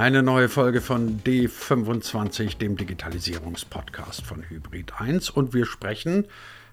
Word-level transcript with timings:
Eine 0.00 0.22
neue 0.22 0.48
Folge 0.48 0.80
von 0.80 1.20
D25, 1.24 2.56
dem 2.56 2.78
Digitalisierungspodcast 2.78 4.24
von 4.24 4.48
Hybrid 4.48 4.98
1. 4.98 5.28
Und 5.28 5.52
wir 5.52 5.66
sprechen, 5.66 6.26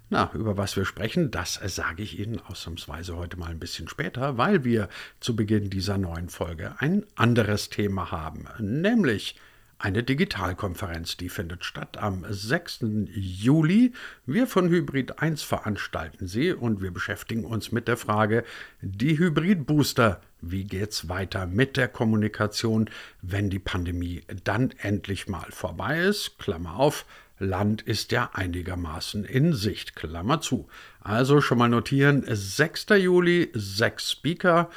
na, 0.10 0.32
über 0.34 0.56
was 0.56 0.78
wir 0.78 0.86
sprechen, 0.86 1.30
das 1.30 1.56
sage 1.56 2.04
ich 2.04 2.20
Ihnen 2.20 2.40
ausnahmsweise 2.40 3.18
heute 3.18 3.36
mal 3.36 3.50
ein 3.50 3.60
bisschen 3.60 3.90
später, 3.90 4.38
weil 4.38 4.64
wir 4.64 4.88
zu 5.20 5.36
Beginn 5.36 5.70
dieser 5.70 5.98
neuen 5.98 6.30
Folge 6.30 6.76
ein 6.78 7.06
anderes 7.16 7.70
Thema 7.70 8.12
haben, 8.12 8.46
nämlich 8.60 9.36
eine 9.80 10.04
Digitalkonferenz, 10.04 11.18
die 11.18 11.30
findet 11.30 11.64
statt 11.64 11.98
am 11.98 12.26
6. 12.28 12.86
Juli. 13.14 13.94
Wir 14.26 14.48
von 14.48 14.70
Hybrid 14.70 15.20
1 15.20 15.44
veranstalten 15.44 16.28
sie 16.28 16.52
und 16.52 16.82
wir 16.82 16.92
beschäftigen 16.92 17.46
uns 17.46 17.72
mit 17.72 17.88
der 17.88 17.98
Frage, 17.98 18.44
die 18.82 19.20
Hybrid-Booster, 19.20 20.22
wie 20.42 20.64
geht's 20.64 21.10
weiter 21.10 21.46
mit 21.46 21.78
der 21.78 21.88
Kommunikation, 21.88 22.90
wenn 23.22 23.50
die 23.50 23.60
Pandemie 23.60 24.24
dann 24.44 24.74
endlich 24.80 25.28
mal 25.28 25.52
vorbei 25.52 26.00
ist? 26.00 26.40
Klammer 26.40 26.78
auf, 26.78 27.06
Land 27.40 27.84
ist 27.84 28.12
ja 28.12 28.32
einigermaßen 28.34 29.24
in 29.24 29.54
Sicht, 29.54 29.96
Klammer 29.96 30.42
zu. 30.42 30.68
Also 31.02 31.40
schon 31.40 31.60
mal 31.60 31.70
notieren, 31.70 32.24
6. 32.28 32.88
Juli, 32.98 33.52
sechs 33.54 34.12
Speaker, 34.12 34.70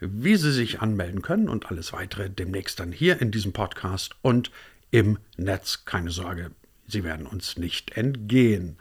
wie 0.00 0.36
Sie 0.36 0.52
sich 0.52 0.80
anmelden 0.80 1.22
können 1.22 1.48
und 1.48 1.70
alles 1.70 1.92
weitere 1.92 2.30
demnächst 2.30 2.80
dann 2.80 2.92
hier 2.92 3.20
in 3.20 3.30
diesem 3.30 3.52
Podcast 3.52 4.16
und 4.22 4.50
im 4.90 5.18
Netz. 5.36 5.84
Keine 5.84 6.10
Sorge, 6.10 6.50
Sie 6.86 7.04
werden 7.04 7.26
uns 7.26 7.56
nicht 7.56 7.96
entgehen. 7.96 8.76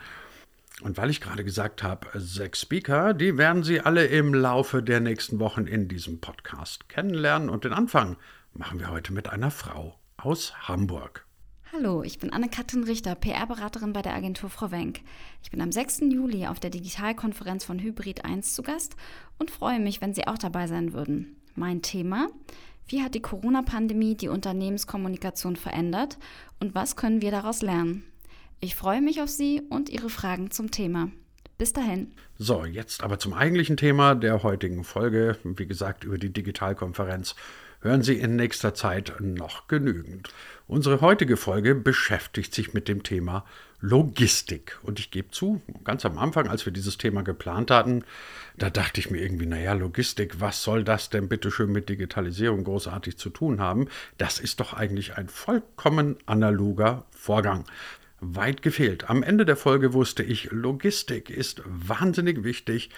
Und 0.82 0.98
weil 0.98 1.09
ich 1.09 1.20
gerade 1.20 1.44
gesagt 1.44 1.84
habe, 1.84 2.08
sechs 2.16 2.62
Speaker, 2.62 3.14
die 3.14 3.38
werden 3.38 3.64
Sie 3.64 3.82
alle 3.82 4.05
im 4.05 4.34
Laufe 4.34 4.82
der 4.82 5.02
nächsten 5.02 5.40
Wochen 5.40 5.68
in 5.68 5.90
diesem 5.90 6.22
Podcast 6.22 6.88
kennenlernen. 6.88 7.50
Und 7.50 7.66
den 7.66 7.73
Anfang 7.73 8.16
machen 8.54 8.80
wir 8.80 8.90
heute 8.90 9.12
mit 9.12 9.28
einer 9.28 9.52
Frau 9.52 10.00
aus 10.17 10.53
Hamburg. 10.67 11.28
Hallo, 11.72 12.02
ich 12.02 12.17
bin 12.17 12.34
Anne-Kathrin 12.34 12.84
Richter, 12.84 13.14
PR-Beraterin 13.14 13.94
bei 13.94 14.02
der 14.02 14.16
Agentur 14.16 14.50
Frau 14.50 14.72
Wenk. 14.72 15.02
Ich 15.44 15.52
bin 15.52 15.62
am 15.62 15.72
6. 15.72 16.00
Juli 16.12 16.48
auf 16.48 16.59
der 16.59 16.72
Digitalkonferenz 16.72 17.64
von 17.64 17.78
Hybrid 17.78 18.25
1 18.25 18.56
zu 18.56 18.64
Gast 18.64 18.95
und 19.38 19.52
freue 19.52 19.80
mich, 19.80 20.02
wenn 20.02 20.16
Sie 20.16 20.25
auch 20.25 20.40
dabei 20.40 20.66
sein 20.66 20.94
würden. 20.94 21.36
Mein 21.53 21.84
Thema: 21.84 22.30
Wie 22.88 23.03
hat 23.03 23.14
die 23.14 23.22
Corona-Pandemie 23.22 24.16
die 24.16 24.30
Unternehmenskommunikation 24.30 25.58
verändert 25.58 26.17
und 26.59 26.73
was 26.73 26.95
können 26.95 27.22
wir 27.22 27.30
daraus 27.30 27.62
lernen? 27.62 28.03
Ich 28.59 28.75
freue 28.75 29.02
mich 29.02 29.22
auf 29.22 29.30
Sie 29.30 29.62
und 29.70 29.90
Ihre 29.90 30.09
Fragen 30.09 30.50
zum 30.50 30.72
Thema. 30.72 31.12
Bis 31.59 31.72
dahin. 31.72 32.14
So, 32.40 32.66
jetzt 32.66 33.03
aber 33.03 33.20
zum 33.20 33.36
eigentlichen 33.36 33.78
Thema 33.78 34.16
der 34.16 34.42
heutigen 34.42 34.84
Folge, 34.84 35.38
wie 35.44 35.67
gesagt, 35.67 36.03
über 36.03 36.17
die 36.17 36.34
Digitalkonferenz 36.34 37.36
hören 37.81 38.02
Sie 38.02 38.19
in 38.19 38.35
nächster 38.35 38.73
Zeit 38.73 39.13
noch 39.19 39.67
genügend. 39.67 40.30
Unsere 40.67 41.02
heutige 41.02 41.38
Folge 41.38 41.75
beschäftigt 41.75 42.53
sich 42.53 42.73
mit 42.73 42.88
dem 42.88 43.03
Thema 43.03 43.45
Logistik. 43.81 44.77
Und 44.83 44.99
ich 44.99 45.09
gebe 45.09 45.31
zu, 45.31 45.61
ganz 45.83 46.05
am 46.05 46.17
Anfang, 46.17 46.50
als 46.50 46.66
wir 46.66 46.73
dieses 46.73 46.97
Thema 46.97 47.22
geplant 47.23 47.72
hatten, 47.72 48.03
da 48.57 48.69
dachte 48.69 49.00
ich 49.00 49.09
mir 49.09 49.22
irgendwie, 49.22 49.45
naja, 49.45 49.73
Logistik, 49.73 50.41
was 50.41 50.61
soll 50.61 50.83
das 50.83 51.09
denn 51.09 51.30
bitte 51.30 51.50
schön 51.50 51.72
mit 51.72 51.88
Digitalisierung 51.88 52.66
großartig 52.66 53.17
zu 53.17 53.30
tun 53.30 53.61
haben? 53.61 53.88
Das 54.17 54.39
ist 54.39 54.59
doch 54.59 54.73
eigentlich 54.73 55.16
ein 55.16 55.30
vollkommen 55.30 56.17
analoger 56.25 57.05
Vorgang. 57.11 57.63
Weit 58.19 58.61
gefehlt. 58.61 59.09
Am 59.09 59.23
Ende 59.23 59.45
der 59.45 59.55
Folge 59.55 59.94
wusste 59.94 60.23
ich, 60.23 60.52
Logistik 60.52 61.30
ist 61.30 61.61
wahnsinnig 61.66 62.44
wichtig 62.44 62.89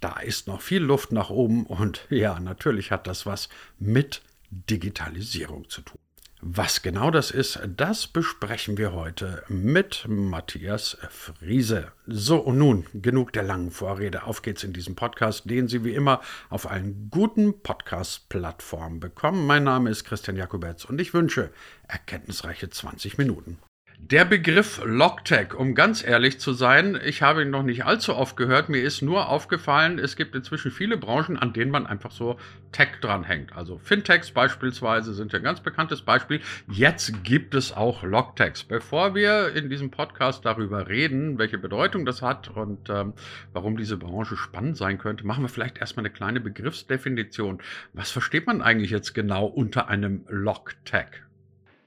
da 0.00 0.18
ist 0.20 0.46
noch 0.46 0.60
viel 0.60 0.82
Luft 0.82 1.12
nach 1.12 1.30
oben 1.30 1.66
und 1.66 2.06
ja, 2.10 2.38
natürlich 2.40 2.90
hat 2.90 3.06
das 3.06 3.26
was 3.26 3.48
mit 3.78 4.22
Digitalisierung 4.50 5.68
zu 5.68 5.82
tun. 5.82 5.98
Was 6.42 6.82
genau 6.82 7.10
das 7.10 7.30
ist, 7.30 7.58
das 7.76 8.06
besprechen 8.06 8.76
wir 8.76 8.92
heute 8.92 9.42
mit 9.48 10.04
Matthias 10.06 10.98
Friese. 11.08 11.92
So, 12.06 12.38
und 12.38 12.58
nun 12.58 12.86
genug 12.92 13.32
der 13.32 13.42
langen 13.42 13.70
Vorrede. 13.70 14.24
Auf 14.24 14.42
geht's 14.42 14.62
in 14.62 14.74
diesem 14.74 14.94
Podcast, 14.96 15.48
den 15.48 15.66
Sie 15.66 15.82
wie 15.82 15.94
immer 15.94 16.20
auf 16.50 16.70
allen 16.70 17.08
guten 17.10 17.62
Podcast-Plattformen 17.62 19.00
bekommen. 19.00 19.46
Mein 19.46 19.64
Name 19.64 19.88
ist 19.88 20.04
Christian 20.04 20.36
Jakobetz 20.36 20.84
und 20.84 21.00
ich 21.00 21.14
wünsche 21.14 21.50
erkenntnisreiche 21.88 22.68
20 22.68 23.16
Minuten. 23.16 23.58
Der 23.98 24.26
Begriff 24.26 24.82
Logtech, 24.84 25.54
um 25.54 25.74
ganz 25.74 26.04
ehrlich 26.04 26.38
zu 26.38 26.52
sein, 26.52 27.00
ich 27.02 27.22
habe 27.22 27.42
ihn 27.42 27.50
noch 27.50 27.62
nicht 27.62 27.86
allzu 27.86 28.14
oft 28.14 28.36
gehört. 28.36 28.68
Mir 28.68 28.82
ist 28.82 29.00
nur 29.00 29.28
aufgefallen, 29.28 29.98
es 29.98 30.16
gibt 30.16 30.34
inzwischen 30.34 30.70
viele 30.70 30.98
Branchen, 30.98 31.38
an 31.38 31.54
denen 31.54 31.70
man 31.70 31.86
einfach 31.86 32.10
so 32.10 32.38
Tech 32.72 32.88
dranhängt. 33.00 33.56
Also 33.56 33.78
Fintechs 33.78 34.30
beispielsweise 34.30 35.14
sind 35.14 35.34
ein 35.34 35.42
ganz 35.42 35.60
bekanntes 35.60 36.02
Beispiel. 36.02 36.40
Jetzt 36.70 37.24
gibt 37.24 37.54
es 37.54 37.72
auch 37.72 38.02
Logtechs. 38.02 38.64
Bevor 38.64 39.14
wir 39.14 39.54
in 39.54 39.70
diesem 39.70 39.90
Podcast 39.90 40.44
darüber 40.44 40.88
reden, 40.88 41.38
welche 41.38 41.58
Bedeutung 41.58 42.04
das 42.04 42.20
hat 42.20 42.48
und 42.48 42.90
ähm, 42.90 43.14
warum 43.54 43.78
diese 43.78 43.96
Branche 43.96 44.36
spannend 44.36 44.76
sein 44.76 44.98
könnte, 44.98 45.26
machen 45.26 45.42
wir 45.42 45.48
vielleicht 45.48 45.78
erstmal 45.78 46.04
eine 46.04 46.12
kleine 46.12 46.40
Begriffsdefinition. 46.40 47.60
Was 47.94 48.10
versteht 48.10 48.46
man 48.46 48.60
eigentlich 48.60 48.90
jetzt 48.90 49.14
genau 49.14 49.46
unter 49.46 49.88
einem 49.88 50.26
Logtech? 50.28 51.25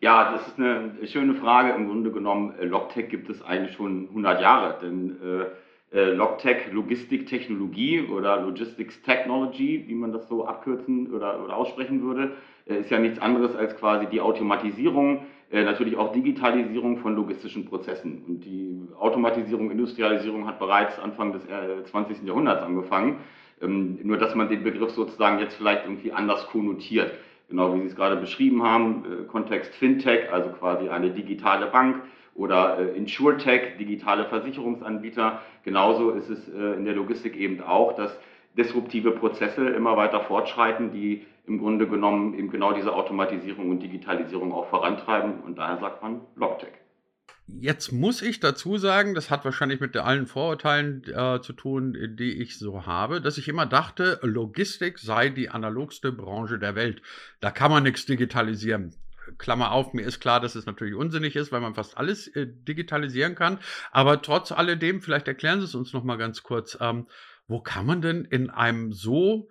Ja, 0.01 0.31
das 0.31 0.47
ist 0.47 0.57
eine 0.57 0.93
schöne 1.07 1.35
Frage. 1.35 1.73
Im 1.73 1.87
Grunde 1.87 2.11
genommen, 2.11 2.53
äh, 2.57 2.65
Logtech 2.65 3.09
gibt 3.09 3.29
es 3.29 3.41
eigentlich 3.41 3.75
schon 3.75 4.07
100 4.09 4.41
Jahre, 4.41 4.79
denn 4.81 5.17
äh, 5.21 5.97
äh, 5.97 6.13
Logtech, 6.13 6.71
Logistiktechnologie 6.71 8.03
oder 8.03 8.39
Logistics 8.39 9.01
Technology, 9.01 9.83
wie 9.87 9.95
man 9.95 10.13
das 10.13 10.29
so 10.29 10.45
abkürzen 10.45 11.13
oder, 11.13 11.43
oder 11.43 11.57
aussprechen 11.57 12.01
würde, 12.01 12.31
äh, 12.65 12.77
ist 12.79 12.89
ja 12.91 12.99
nichts 12.99 13.19
anderes 13.19 13.53
als 13.57 13.75
quasi 13.75 14.05
die 14.05 14.21
Automatisierung, 14.21 15.25
äh, 15.51 15.63
natürlich 15.63 15.97
auch 15.97 16.13
Digitalisierung 16.13 16.99
von 16.99 17.17
logistischen 17.17 17.65
Prozessen. 17.65 18.23
Und 18.25 18.45
die 18.45 18.79
Automatisierung, 18.97 19.69
Industrialisierung 19.69 20.47
hat 20.47 20.59
bereits 20.59 20.97
Anfang 20.97 21.33
des 21.33 21.41
20. 21.91 22.23
Äh, 22.23 22.27
Jahrhunderts 22.27 22.63
angefangen. 22.63 23.17
Ähm, 23.61 23.99
nur 24.03 24.15
dass 24.15 24.33
man 24.33 24.47
den 24.47 24.63
Begriff 24.63 24.91
sozusagen 24.91 25.39
jetzt 25.39 25.55
vielleicht 25.55 25.83
irgendwie 25.83 26.13
anders 26.13 26.47
konnotiert 26.47 27.11
genau 27.49 27.73
wie 27.75 27.81
Sie 27.81 27.87
es 27.87 27.95
gerade 27.95 28.15
beschrieben 28.15 28.63
haben, 28.63 29.03
äh, 29.05 29.25
Kontext 29.25 29.73
Fintech, 29.75 30.31
also 30.31 30.49
quasi 30.51 30.89
eine 30.89 31.11
digitale 31.11 31.67
Bank 31.67 32.03
oder 32.35 32.79
äh, 32.79 32.97
Insurtech, 32.97 33.77
digitale 33.77 34.25
Versicherungsanbieter. 34.25 35.41
Genauso 35.63 36.11
ist 36.11 36.29
es 36.29 36.47
äh, 36.49 36.73
in 36.75 36.85
der 36.85 36.95
Logistik 36.95 37.35
eben 37.35 37.61
auch, 37.61 37.95
dass 37.95 38.17
disruptive 38.57 39.11
Prozesse 39.11 39.67
immer 39.69 39.97
weiter 39.97 40.21
fortschreiten, 40.21 40.91
die 40.91 41.25
im 41.45 41.59
Grunde 41.59 41.87
genommen 41.87 42.33
eben 42.35 42.49
genau 42.49 42.73
diese 42.73 42.93
Automatisierung 42.93 43.69
und 43.69 43.81
Digitalisierung 43.81 44.53
auch 44.53 44.67
vorantreiben. 44.67 45.41
Und 45.45 45.57
daher 45.57 45.77
sagt 45.77 46.01
man 46.03 46.21
Logtech. 46.35 46.78
Jetzt 47.57 47.91
muss 47.91 48.21
ich 48.21 48.39
dazu 48.39 48.77
sagen, 48.77 49.15
das 49.15 49.29
hat 49.29 49.43
wahrscheinlich 49.43 49.79
mit 49.79 49.97
allen 49.97 50.27
Vorurteilen 50.27 51.03
äh, 51.05 51.41
zu 51.41 51.53
tun, 51.53 51.97
die 52.17 52.41
ich 52.41 52.59
so 52.59 52.85
habe, 52.85 53.21
dass 53.21 53.37
ich 53.37 53.47
immer 53.47 53.65
dachte, 53.65 54.19
Logistik 54.21 54.99
sei 54.99 55.29
die 55.29 55.49
analogste 55.49 56.11
Branche 56.11 56.59
der 56.59 56.75
Welt. 56.75 57.01
Da 57.39 57.51
kann 57.51 57.71
man 57.71 57.83
nichts 57.83 58.05
digitalisieren. 58.05 58.93
Klammer 59.37 59.71
auf, 59.71 59.93
mir 59.93 60.03
ist 60.03 60.19
klar, 60.19 60.39
dass 60.39 60.55
es 60.55 60.65
natürlich 60.65 60.95
unsinnig 60.95 61.35
ist, 61.35 61.51
weil 61.51 61.61
man 61.61 61.75
fast 61.75 61.97
alles 61.97 62.27
äh, 62.27 62.47
digitalisieren 62.47 63.35
kann. 63.35 63.59
Aber 63.91 64.21
trotz 64.21 64.51
alledem, 64.51 65.01
vielleicht 65.01 65.27
erklären 65.27 65.59
Sie 65.59 65.65
es 65.65 65.75
uns 65.75 65.93
noch 65.93 66.03
mal 66.03 66.17
ganz 66.17 66.43
kurz. 66.43 66.77
Ähm, 66.79 67.07
wo 67.47 67.59
kann 67.59 67.85
man 67.85 68.01
denn 68.01 68.25
in 68.25 68.49
einem 68.49 68.93
so 68.93 69.49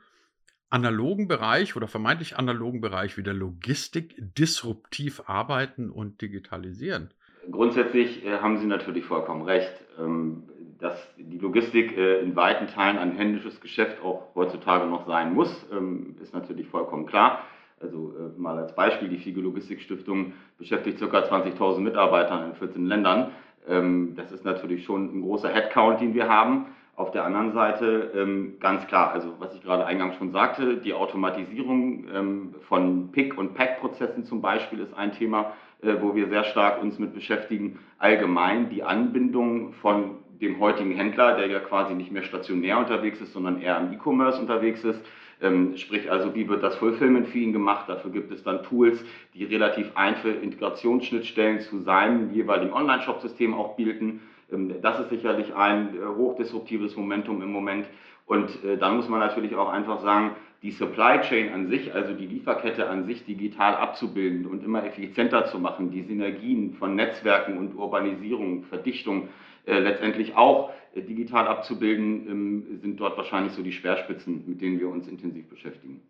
analogen 0.71 1.27
Bereich 1.27 1.75
oder 1.75 1.89
vermeintlich 1.89 2.37
analogen 2.37 2.81
Bereich 2.81 3.17
wie 3.17 3.23
der 3.23 3.35
Logistik 3.35 4.15
disruptiv 4.19 5.23
arbeiten 5.27 5.91
und 5.91 6.21
digitalisieren? 6.21 7.13
Grundsätzlich 7.51 8.25
äh, 8.25 8.39
haben 8.39 8.59
Sie 8.59 8.67
natürlich 8.67 9.05
vollkommen 9.05 9.43
recht, 9.43 9.73
ähm, 9.99 10.45
dass 10.79 10.97
die 11.17 11.39
Logistik 11.39 11.97
äh, 11.97 12.21
in 12.21 12.37
weiten 12.37 12.67
Teilen 12.69 12.99
ein 12.99 13.13
händisches 13.13 13.61
Geschäft 13.61 14.03
auch 14.03 14.35
heutzutage 14.35 14.87
noch 14.87 15.07
sein 15.07 15.35
muss, 15.35 15.67
ähm, 15.73 16.17
ist 16.23 16.35
natürlich 16.35 16.69
vollkommen 16.69 17.07
klar. 17.07 17.45
Also 17.81 18.15
äh, 18.19 18.41
mal 18.41 18.59
als 18.59 18.75
Beispiel, 18.75 19.09
die 19.09 19.19
FIGE 19.19 19.41
Logistikstiftung 19.41 20.33
beschäftigt 20.59 20.99
ca. 20.99 21.07
20.000 21.07 21.81
Mitarbeiter 21.81 22.45
in 22.45 22.55
14 22.55 22.87
Ländern. 22.87 23.33
Ähm, 23.69 24.15
das 24.17 24.33
ist 24.33 24.45
natürlich 24.45 24.85
schon 24.85 25.19
ein 25.19 25.23
großer 25.23 25.49
Headcount, 25.49 26.01
den 26.01 26.15
wir 26.15 26.29
haben. 26.29 26.67
Auf 26.99 27.13
der 27.13 27.25
anderen 27.25 27.53
Seite 27.53 28.11
ähm, 28.17 28.57
ganz 28.59 28.85
klar, 28.89 29.13
also 29.13 29.33
was 29.39 29.55
ich 29.55 29.63
gerade 29.63 29.87
eingangs 29.87 30.17
schon 30.17 30.33
sagte, 30.33 30.79
die 30.79 30.95
Automatisierung 30.95 32.09
ähm, 32.13 32.55
von 32.67 33.13
Pick- 33.13 33.39
und 33.39 33.55
Pack-Prozessen 33.55 34.25
zum 34.25 34.43
Beispiel 34.43 34.81
ist 34.81 34.93
ein 34.95 35.13
Thema, 35.13 35.53
äh, 35.81 35.95
wo 36.01 36.17
wir 36.17 36.27
sehr 36.27 36.43
stark 36.43 36.83
uns 36.83 36.99
mit 36.99 37.15
beschäftigen. 37.15 37.79
Allgemein 38.01 38.69
die 38.69 38.83
Anbindung 38.83 39.75
von 39.75 40.17
dem 40.41 40.59
heutigen 40.59 40.91
Händler, 40.91 41.37
der 41.37 41.47
ja 41.47 41.61
quasi 41.61 41.95
nicht 41.95 42.11
mehr 42.11 42.25
stationär 42.25 42.79
unterwegs 42.79 43.21
ist, 43.21 43.33
sondern 43.33 43.61
eher 43.61 43.79
im 43.79 43.93
E-Commerce 43.93 44.41
unterwegs 44.41 44.83
ist. 44.83 45.01
Ähm, 45.41 45.77
sprich 45.77 46.11
also, 46.11 46.35
wie 46.35 46.49
wird 46.49 46.63
das 46.63 46.77
Fulfillment 46.77 47.29
für 47.29 47.39
ihn 47.39 47.53
gemacht? 47.53 47.89
Dafür 47.89 48.11
gibt 48.11 48.33
es 48.33 48.43
dann 48.43 48.63
Tools, 48.65 49.05
die 49.35 49.45
relativ 49.45 49.91
einfache 49.95 50.31
Integrationsschnittstellen 50.31 51.61
zu 51.61 51.81
seinem 51.81 52.33
jeweiligen 52.33 52.73
Online-Shop-System 52.73 53.55
auch 53.55 53.77
bilden. 53.77 54.21
Ähm, 54.53 54.75
das 54.83 55.01
ist 55.01 55.11
sicherlich 55.11 55.55
ein 55.55 55.95
äh, 55.95 56.07
hochdisruptives 56.17 56.97
Momentum 56.97 57.43
im 57.43 57.53
Moment. 57.53 57.87
Und 58.27 58.63
äh, 58.65 58.77
dann 58.77 58.97
muss 58.97 59.09
man 59.09 59.21
natürlich 59.21 59.55
auch 59.55 59.69
einfach 59.69 60.01
sagen, 60.03 60.33
die 60.63 60.73
Supply 60.73 61.21
Chain 61.21 61.53
an 61.53 61.69
sich, 61.69 61.95
also 61.95 62.15
die 62.15 62.27
Lieferkette 62.27 62.89
an 62.89 63.05
sich 63.05 63.25
digital 63.25 63.77
abzubilden 63.77 64.47
und 64.47 64.65
immer 64.65 64.85
effizienter 64.85 65.47
zu 65.47 65.61
machen, 65.61 65.93
die 65.93 66.03
Synergien 66.03 66.75
von 66.75 66.97
Netzwerken 66.97 67.59
und 67.59 67.77
Urbanisierung, 67.77 68.65
Verdichtung 68.65 69.29
äh, 69.67 69.79
letztendlich 69.79 70.37
auch 70.37 70.71
digital 70.95 71.47
abzubilden, 71.47 72.29
ähm, 72.29 72.79
sind 72.83 72.99
dort 72.99 73.17
wahrscheinlich 73.17 73.53
so 73.53 73.63
die 73.63 73.73
Speerspitzen, 73.73 74.45
mit 74.47 74.61
denen 74.61 74.81
wir 74.81 74.89
uns 74.89 75.09
intensiv 75.09 75.49
beschäftigen. 75.49 76.03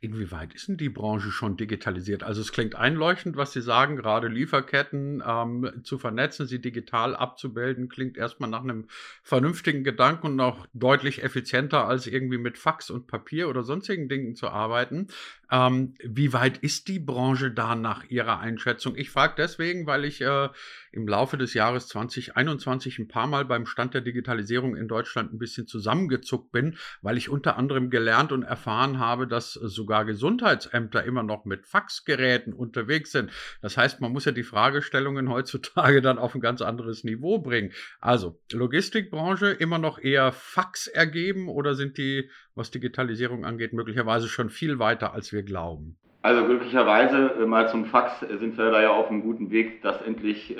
Inwieweit 0.00 0.54
ist 0.54 0.68
denn 0.68 0.76
die 0.76 0.88
Branche 0.88 1.30
schon 1.30 1.56
digitalisiert? 1.56 2.22
Also 2.22 2.40
es 2.40 2.52
klingt 2.52 2.74
einleuchtend, 2.74 3.36
was 3.36 3.52
Sie 3.52 3.60
sagen, 3.60 3.96
gerade 3.96 4.28
Lieferketten 4.28 5.22
ähm, 5.26 5.70
zu 5.82 5.98
vernetzen, 5.98 6.46
sie 6.46 6.60
digital 6.60 7.14
abzubilden, 7.14 7.88
klingt 7.88 8.16
erstmal 8.16 8.48
nach 8.48 8.62
einem 8.62 8.86
vernünftigen 9.22 9.84
Gedanken 9.84 10.28
und 10.28 10.40
auch 10.40 10.66
deutlich 10.72 11.22
effizienter 11.22 11.86
als 11.86 12.06
irgendwie 12.06 12.38
mit 12.38 12.58
Fax 12.58 12.90
und 12.90 13.06
Papier 13.06 13.48
oder 13.48 13.62
sonstigen 13.62 14.08
Dingen 14.08 14.34
zu 14.36 14.48
arbeiten. 14.48 15.08
Ähm, 15.50 15.94
wie 16.02 16.32
weit 16.32 16.58
ist 16.58 16.88
die 16.88 17.00
Branche 17.00 17.50
da 17.50 17.74
nach 17.74 18.08
Ihrer 18.08 18.40
Einschätzung? 18.40 18.96
Ich 18.96 19.10
frage 19.10 19.34
deswegen, 19.36 19.86
weil 19.86 20.04
ich 20.04 20.20
äh, 20.20 20.48
im 20.92 21.06
Laufe 21.06 21.36
des 21.36 21.54
Jahres 21.54 21.88
2021 21.88 22.98
ein 22.98 23.08
paar 23.08 23.26
Mal 23.26 23.44
beim 23.44 23.66
Stand 23.66 23.94
der 23.94 24.00
Digitalisierung 24.00 24.19
in 24.20 24.88
Deutschland 24.88 25.32
ein 25.32 25.38
bisschen 25.38 25.66
zusammengezuckt 25.66 26.52
bin, 26.52 26.76
weil 27.02 27.16
ich 27.16 27.28
unter 27.28 27.56
anderem 27.56 27.90
gelernt 27.90 28.32
und 28.32 28.42
erfahren 28.42 28.98
habe, 28.98 29.26
dass 29.26 29.52
sogar 29.52 30.04
Gesundheitsämter 30.04 31.04
immer 31.04 31.22
noch 31.22 31.44
mit 31.44 31.66
Faxgeräten 31.66 32.52
unterwegs 32.52 33.12
sind. 33.12 33.30
Das 33.62 33.76
heißt, 33.76 34.00
man 34.00 34.12
muss 34.12 34.24
ja 34.24 34.32
die 34.32 34.42
Fragestellungen 34.42 35.28
heutzutage 35.28 36.02
dann 36.02 36.18
auf 36.18 36.34
ein 36.34 36.40
ganz 36.40 36.62
anderes 36.62 37.04
Niveau 37.04 37.38
bringen. 37.38 37.72
Also, 38.00 38.40
Logistikbranche 38.52 39.50
immer 39.50 39.78
noch 39.78 39.98
eher 39.98 40.32
Fax 40.32 40.86
ergeben 40.86 41.48
oder 41.48 41.74
sind 41.74 41.98
die, 41.98 42.30
was 42.54 42.70
Digitalisierung 42.70 43.44
angeht, 43.44 43.72
möglicherweise 43.72 44.28
schon 44.28 44.50
viel 44.50 44.78
weiter, 44.78 45.12
als 45.12 45.32
wir 45.32 45.42
glauben? 45.42 45.99
Also 46.22 46.44
glücklicherweise 46.44 47.34
äh, 47.40 47.46
mal 47.46 47.68
zum 47.68 47.86
Fax 47.86 48.22
äh, 48.22 48.36
sind 48.38 48.58
wir 48.58 48.70
da 48.70 48.82
ja 48.82 48.90
auf 48.90 49.08
einem 49.08 49.22
guten 49.22 49.50
Weg, 49.50 49.82
das 49.82 50.02
endlich 50.02 50.56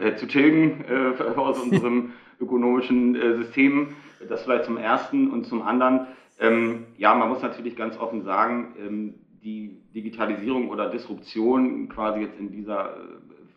äh, 0.00 0.16
zu 0.16 0.26
tilgen 0.26 0.84
äh, 0.88 1.38
aus 1.38 1.60
unserem 1.60 2.12
ökonomischen 2.40 3.14
äh, 3.14 3.36
System. 3.36 3.94
Das 4.28 4.42
vielleicht 4.42 4.64
zum 4.64 4.76
Ersten 4.76 5.30
und 5.30 5.46
zum 5.46 5.62
anderen. 5.62 6.08
Ähm, 6.40 6.86
ja, 6.96 7.14
man 7.14 7.28
muss 7.28 7.42
natürlich 7.42 7.76
ganz 7.76 7.96
offen 7.98 8.24
sagen, 8.24 8.74
ähm, 8.78 9.14
die 9.44 9.78
Digitalisierung 9.94 10.70
oder 10.70 10.88
Disruption 10.88 11.88
quasi 11.88 12.20
jetzt 12.20 12.40
in 12.40 12.50
dieser 12.50 12.96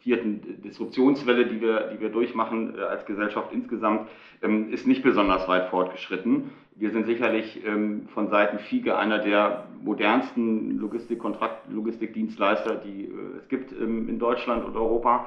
vierten 0.08 0.62
Disruptionswelle, 0.64 1.48
die 1.48 1.60
wir, 1.60 1.90
die 1.92 2.00
wir 2.00 2.08
durchmachen 2.08 2.78
äh, 2.78 2.82
als 2.82 3.06
Gesellschaft 3.06 3.52
insgesamt, 3.52 4.08
ähm, 4.42 4.72
ist 4.72 4.88
nicht 4.88 5.04
besonders 5.04 5.50
weit 5.50 5.68
fortgeschritten. 5.68 6.52
Wir 6.78 6.92
sind 6.92 7.08
sicherlich 7.08 7.62
ähm, 7.66 8.08
von 8.14 8.30
Seiten 8.30 8.58
FIGE 8.58 8.98
einer 8.98 9.20
der 9.20 9.66
modernsten 9.84 10.78
Logistikkontrakt, 10.78 11.70
Logistikdienstleister, 11.70 12.76
die 12.76 13.04
äh, 13.04 13.38
es 13.38 13.50
gibt 13.50 13.74
ähm, 13.74 14.08
in 14.08 14.18
Deutschland 14.18 14.64
und 14.64 14.78
Europa. 14.78 15.26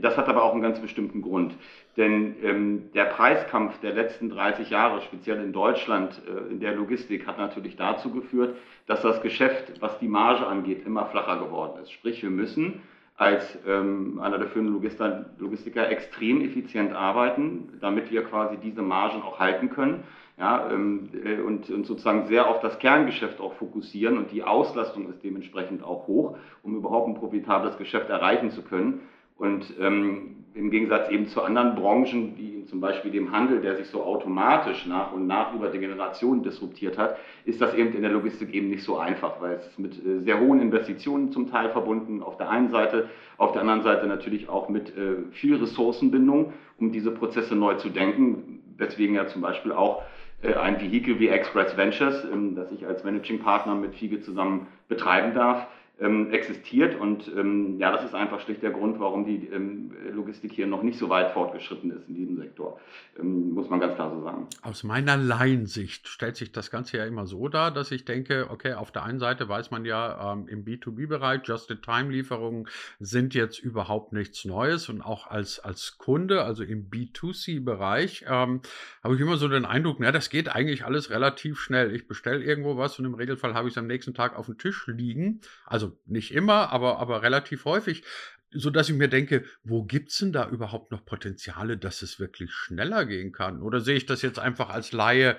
Das 0.00 0.16
hat 0.16 0.28
aber 0.28 0.42
auch 0.42 0.52
einen 0.52 0.62
ganz 0.62 0.80
bestimmten 0.80 1.20
Grund. 1.20 1.54
Denn 1.98 2.90
der 2.94 3.04
Preiskampf 3.04 3.78
der 3.80 3.92
letzten 3.92 4.30
30 4.30 4.70
Jahre, 4.70 5.02
speziell 5.02 5.42
in 5.44 5.52
Deutschland, 5.52 6.22
äh, 6.26 6.50
in 6.50 6.60
der 6.60 6.74
Logistik, 6.74 7.26
hat 7.26 7.36
natürlich 7.36 7.76
dazu 7.76 8.10
geführt, 8.10 8.56
dass 8.86 9.02
das 9.02 9.20
Geschäft, 9.20 9.80
was 9.80 9.98
die 9.98 10.08
Marge 10.08 10.46
angeht, 10.46 10.86
immer 10.86 11.04
flacher 11.06 11.38
geworden 11.38 11.82
ist. 11.82 11.92
Sprich, 11.92 12.22
wir 12.22 12.30
müssen 12.30 12.80
als 13.22 13.58
ähm, 13.68 14.18
einer 14.20 14.38
der 14.38 14.48
führenden 14.48 14.74
Logister, 14.74 15.26
Logistiker 15.38 15.88
extrem 15.88 16.40
effizient 16.40 16.92
arbeiten, 16.92 17.78
damit 17.80 18.10
wir 18.10 18.24
quasi 18.24 18.56
diese 18.56 18.82
Margen 18.82 19.22
auch 19.22 19.38
halten 19.38 19.70
können. 19.70 20.02
Ja, 20.38 20.68
ähm, 20.72 21.10
äh, 21.24 21.40
und, 21.40 21.70
und, 21.70 21.86
sozusagen 21.86 22.26
sehr 22.26 22.48
auf 22.48 22.60
das 22.60 22.78
Kerngeschäft 22.80 23.40
auch 23.40 23.52
fokussieren 23.54 24.18
und 24.18 24.32
die 24.32 24.42
Auslastung 24.42 25.08
ist 25.08 25.22
dementsprechend 25.22 25.84
auch 25.84 26.08
hoch, 26.08 26.36
um 26.62 26.74
überhaupt 26.74 27.08
ein 27.08 27.14
profitables 27.14 27.76
Geschäft 27.78 28.10
erreichen 28.10 28.50
zu 28.50 28.62
können. 28.62 29.02
Und 29.36 29.72
ähm, 29.78 30.41
im 30.54 30.70
Gegensatz 30.70 31.10
eben 31.10 31.28
zu 31.28 31.42
anderen 31.42 31.74
Branchen, 31.74 32.34
wie 32.36 32.64
zum 32.66 32.80
Beispiel 32.80 33.10
dem 33.10 33.32
Handel, 33.32 33.60
der 33.60 33.76
sich 33.76 33.88
so 33.88 34.02
automatisch 34.02 34.86
nach 34.86 35.12
und 35.12 35.26
nach 35.26 35.54
über 35.54 35.68
die 35.68 35.78
Generation 35.78 36.42
disruptiert 36.42 36.98
hat, 36.98 37.16
ist 37.44 37.60
das 37.60 37.74
eben 37.74 37.94
in 37.94 38.02
der 38.02 38.10
Logistik 38.10 38.52
eben 38.54 38.68
nicht 38.68 38.84
so 38.84 38.98
einfach, 38.98 39.40
weil 39.40 39.54
es 39.54 39.66
ist 39.66 39.78
mit 39.78 39.94
äh, 39.94 40.20
sehr 40.20 40.40
hohen 40.40 40.60
Investitionen 40.60 41.32
zum 41.32 41.50
Teil 41.50 41.70
verbunden 41.70 42.22
auf 42.22 42.36
der 42.36 42.50
einen 42.50 42.70
Seite, 42.70 43.08
auf 43.38 43.52
der 43.52 43.62
anderen 43.62 43.82
Seite 43.82 44.06
natürlich 44.06 44.48
auch 44.48 44.68
mit 44.68 44.96
äh, 44.96 45.30
viel 45.32 45.56
Ressourcenbindung, 45.56 46.52
um 46.78 46.92
diese 46.92 47.10
Prozesse 47.10 47.54
neu 47.54 47.74
zu 47.74 47.88
denken, 47.88 48.60
weswegen 48.76 49.14
ja 49.14 49.26
zum 49.26 49.42
Beispiel 49.42 49.72
auch 49.72 50.02
äh, 50.42 50.54
ein 50.54 50.80
Vehikel 50.80 51.18
wie 51.18 51.28
Express 51.28 51.76
Ventures, 51.76 52.24
ähm, 52.32 52.54
das 52.54 52.70
ich 52.72 52.86
als 52.86 53.04
Managing 53.04 53.40
Partner 53.40 53.74
mit 53.74 53.94
FIGE 53.94 54.20
zusammen 54.20 54.66
betreiben 54.88 55.34
darf, 55.34 55.66
existiert. 55.98 56.98
Und 56.98 57.30
ähm, 57.36 57.78
ja, 57.78 57.92
das 57.92 58.04
ist 58.04 58.14
einfach 58.14 58.40
schlicht 58.40 58.62
der 58.62 58.70
Grund, 58.70 58.98
warum 58.98 59.24
die 59.24 59.46
ähm, 59.46 59.92
Logistik 60.12 60.52
hier 60.52 60.66
noch 60.66 60.82
nicht 60.82 60.98
so 60.98 61.08
weit 61.08 61.32
fortgeschritten 61.32 61.90
ist 61.92 62.08
in 62.08 62.14
diesem 62.14 62.36
Sektor, 62.36 62.80
ähm, 63.18 63.50
muss 63.50 63.70
man 63.70 63.78
ganz 63.78 63.94
klar 63.94 64.10
so 64.10 64.22
sagen. 64.22 64.48
Aus 64.62 64.82
meiner 64.82 65.16
Laiensicht 65.16 66.08
stellt 66.08 66.36
sich 66.36 66.50
das 66.50 66.70
Ganze 66.70 66.96
ja 66.96 67.04
immer 67.04 67.26
so 67.26 67.48
dar, 67.48 67.70
dass 67.70 67.92
ich 67.92 68.04
denke, 68.04 68.48
okay, 68.50 68.74
auf 68.74 68.90
der 68.90 69.04
einen 69.04 69.20
Seite 69.20 69.48
weiß 69.48 69.70
man 69.70 69.84
ja, 69.84 70.32
ähm, 70.32 70.48
im 70.48 70.64
B2B-Bereich, 70.64 71.42
Just-in-Time-Lieferungen 71.44 72.68
sind 72.98 73.34
jetzt 73.34 73.60
überhaupt 73.60 74.12
nichts 74.12 74.44
Neues 74.44 74.88
und 74.88 75.02
auch 75.02 75.28
als, 75.28 75.60
als 75.60 75.98
Kunde, 75.98 76.42
also 76.42 76.64
im 76.64 76.90
B2C-Bereich, 76.90 78.24
ähm, 78.28 78.60
habe 79.04 79.14
ich 79.14 79.20
immer 79.20 79.36
so 79.36 79.46
den 79.46 79.64
Eindruck, 79.64 79.98
na, 80.00 80.10
das 80.10 80.30
geht 80.30 80.48
eigentlich 80.48 80.84
alles 80.84 81.10
relativ 81.10 81.60
schnell. 81.60 81.94
Ich 81.94 82.08
bestelle 82.08 82.42
irgendwo 82.42 82.76
was 82.76 82.98
und 82.98 83.04
im 83.04 83.14
Regelfall 83.14 83.54
habe 83.54 83.68
ich 83.68 83.74
es 83.74 83.78
am 83.78 83.86
nächsten 83.86 84.14
Tag 84.14 84.36
auf 84.36 84.46
dem 84.46 84.58
Tisch 84.58 84.86
liegen. 84.88 85.40
Also 85.64 85.81
nicht 86.06 86.32
immer, 86.32 86.70
aber, 86.72 86.98
aber 86.98 87.22
relativ 87.22 87.64
häufig, 87.64 88.04
so 88.50 88.70
dass 88.70 88.88
ich 88.88 88.96
mir 88.96 89.08
denke, 89.08 89.44
wo 89.64 89.84
gibt 89.84 90.10
es 90.10 90.18
denn 90.18 90.32
da 90.32 90.48
überhaupt 90.48 90.90
noch 90.92 91.04
Potenziale, 91.04 91.78
dass 91.78 92.02
es 92.02 92.20
wirklich 92.20 92.52
schneller 92.52 93.06
gehen 93.06 93.32
kann? 93.32 93.62
Oder 93.62 93.80
sehe 93.80 93.96
ich 93.96 94.06
das 94.06 94.22
jetzt 94.22 94.38
einfach 94.38 94.70
als 94.70 94.92
Laie 94.92 95.36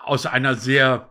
aus 0.00 0.26
einer 0.26 0.54
sehr 0.54 1.10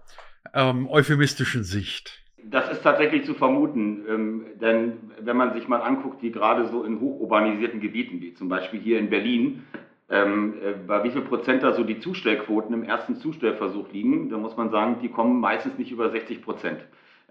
ähm, 0.54 0.88
euphemistischen 0.88 1.64
Sicht? 1.64 2.20
Das 2.46 2.70
ist 2.72 2.84
tatsächlich 2.84 3.26
zu 3.26 3.34
vermuten, 3.34 4.04
ähm, 4.08 4.46
denn 4.60 5.12
wenn 5.20 5.38
man 5.38 5.54
sich 5.54 5.68
mal 5.68 5.82
anguckt, 5.82 6.22
wie 6.22 6.32
gerade 6.32 6.68
so 6.68 6.84
in 6.84 7.00
hochurbanisierten 7.00 7.80
Gebieten, 7.80 8.20
wie 8.22 8.34
zum 8.34 8.50
Beispiel 8.50 8.82
hier 8.82 9.00
in 9.00 9.10
Berlin, 9.10 9.64
ähm, 10.10 10.56
äh, 10.62 10.74
bei 10.86 11.04
wie 11.06 11.12
viel 11.12 11.22
Prozent 11.22 11.64
da 11.64 11.74
so 11.74 11.84
die 11.84 12.00
Zustellquoten 12.00 12.74
im 12.74 12.84
ersten 12.84 13.16
Zustellversuch 13.16 13.92
liegen, 13.94 14.30
dann 14.30 14.42
muss 14.42 14.58
man 14.58 14.72
sagen, 14.72 14.98
die 15.02 15.10
kommen 15.10 15.40
meistens 15.40 15.78
nicht 15.78 15.92
über 15.92 16.10
60 16.10 16.42
Prozent. 16.42 16.82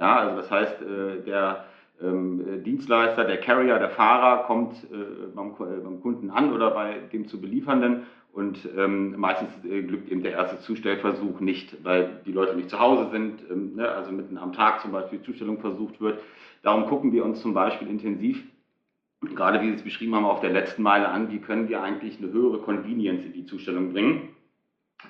Ja, 0.03 0.17
also 0.17 0.37
das 0.37 0.51
heißt, 0.51 0.83
äh, 0.83 1.23
der 1.25 1.65
ähm, 2.03 2.65
Dienstleister, 2.65 3.25
der 3.25 3.39
Carrier, 3.39 3.79
der 3.79 3.91
Fahrer 3.91 4.43
kommt 4.49 4.75
äh, 4.91 5.29
beim, 5.33 5.55
beim, 5.57 6.01
Kunden 6.01 6.29
an 6.31 6.53
oder 6.53 6.73
bei 6.73 6.95
dem 7.13 7.29
zu 7.29 7.41
beliefernden 7.41 8.03
und 8.33 8.69
ähm, 8.77 9.15
meistens 9.17 9.51
äh, 9.65 9.81
glückt 9.83 10.11
eben 10.11 10.25
der 10.25 10.33
erste 10.33 10.59
Zustellversuch 10.59 11.39
nicht, 11.39 11.85
weil 11.85 12.21
die 12.27 12.33
Leute 12.33 12.57
nicht 12.57 12.69
zu 12.69 12.81
Hause 12.81 13.11
sind, 13.13 13.49
ähm, 13.49 13.77
ne, 13.77 13.89
also 13.91 14.11
mitten 14.11 14.39
am 14.39 14.53
Tag 14.53 14.81
zum 14.81 14.91
Beispiel 14.91 15.23
Zustellung 15.23 15.61
versucht 15.61 16.01
wird. 16.01 16.19
Darum 16.65 16.87
gucken 16.87 17.13
wir 17.13 17.25
uns 17.25 17.41
zum 17.41 17.55
Beispiel 17.55 17.87
intensiv, 17.87 18.43
gerade 19.37 19.61
wie 19.61 19.69
Sie 19.69 19.77
es 19.77 19.83
beschrieben 19.83 20.17
haben, 20.17 20.25
auf 20.25 20.41
der 20.41 20.51
letzten 20.51 20.83
Meile 20.83 21.11
an, 21.11 21.31
wie 21.31 21.39
können 21.39 21.69
wir 21.69 21.81
eigentlich 21.81 22.19
eine 22.19 22.33
höhere 22.33 22.59
Convenience 22.59 23.25
in 23.25 23.35
die 23.35 23.45
Zustellung 23.45 23.93
bringen, 23.93 24.31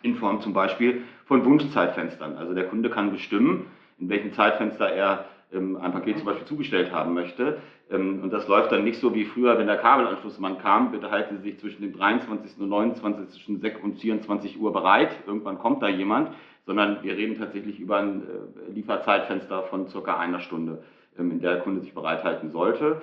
in 0.03 0.17
Form 0.17 0.43
zum 0.43 0.53
Beispiel 0.53 1.01
von 1.25 1.47
Wunschzeitfenstern. 1.47 2.37
Also 2.37 2.53
der 2.53 2.69
Kunde 2.69 2.91
kann 2.91 3.11
bestimmen, 3.11 3.69
in 4.03 4.09
welchem 4.09 4.33
Zeitfenster 4.33 4.91
er 4.91 5.27
ähm, 5.53 5.77
ein 5.77 5.93
Paket 5.93 6.19
zum 6.19 6.27
Beispiel 6.27 6.47
zugestellt 6.47 6.93
haben 6.93 7.15
möchte. 7.15 7.59
Ähm, 7.91 8.21
und 8.23 8.33
das 8.33 8.49
läuft 8.49 8.73
dann 8.73 8.85
nicht 8.85 9.01
so 9.01 9.15
wie 9.15 9.25
früher, 9.25 9.59
wenn 9.59 9.67
der 9.67 9.77
Kabelanschlussmann 9.77 10.59
kam, 10.59 10.91
bitte 10.91 11.11
halten 11.11 11.39
Sie 11.39 11.51
sich 11.51 11.61
zwischen 11.61 11.83
dem 11.83 11.93
23. 11.93 12.59
und 12.59 12.69
29. 12.69 13.29
zwischen 13.31 13.61
6 13.61 13.81
und 13.83 13.99
24 14.01 14.61
Uhr 14.61 14.73
bereit, 14.73 15.11
irgendwann 15.27 15.59
kommt 15.59 15.83
da 15.83 15.89
jemand, 15.89 16.31
sondern 16.67 17.03
wir 17.03 17.17
reden 17.17 17.39
tatsächlich 17.39 17.79
über 17.81 17.99
ein 17.99 18.23
äh, 18.23 18.73
Lieferzeitfenster 18.73 19.63
von 19.65 19.89
circa 19.89 20.19
einer 20.19 20.41
Stunde 20.41 20.83
ähm, 21.19 21.31
in 21.31 21.41
der 21.41 21.55
der 21.55 21.63
Kunde 21.63 21.81
sich 21.81 21.95
bereithalten 21.95 22.51
sollte. 22.51 23.03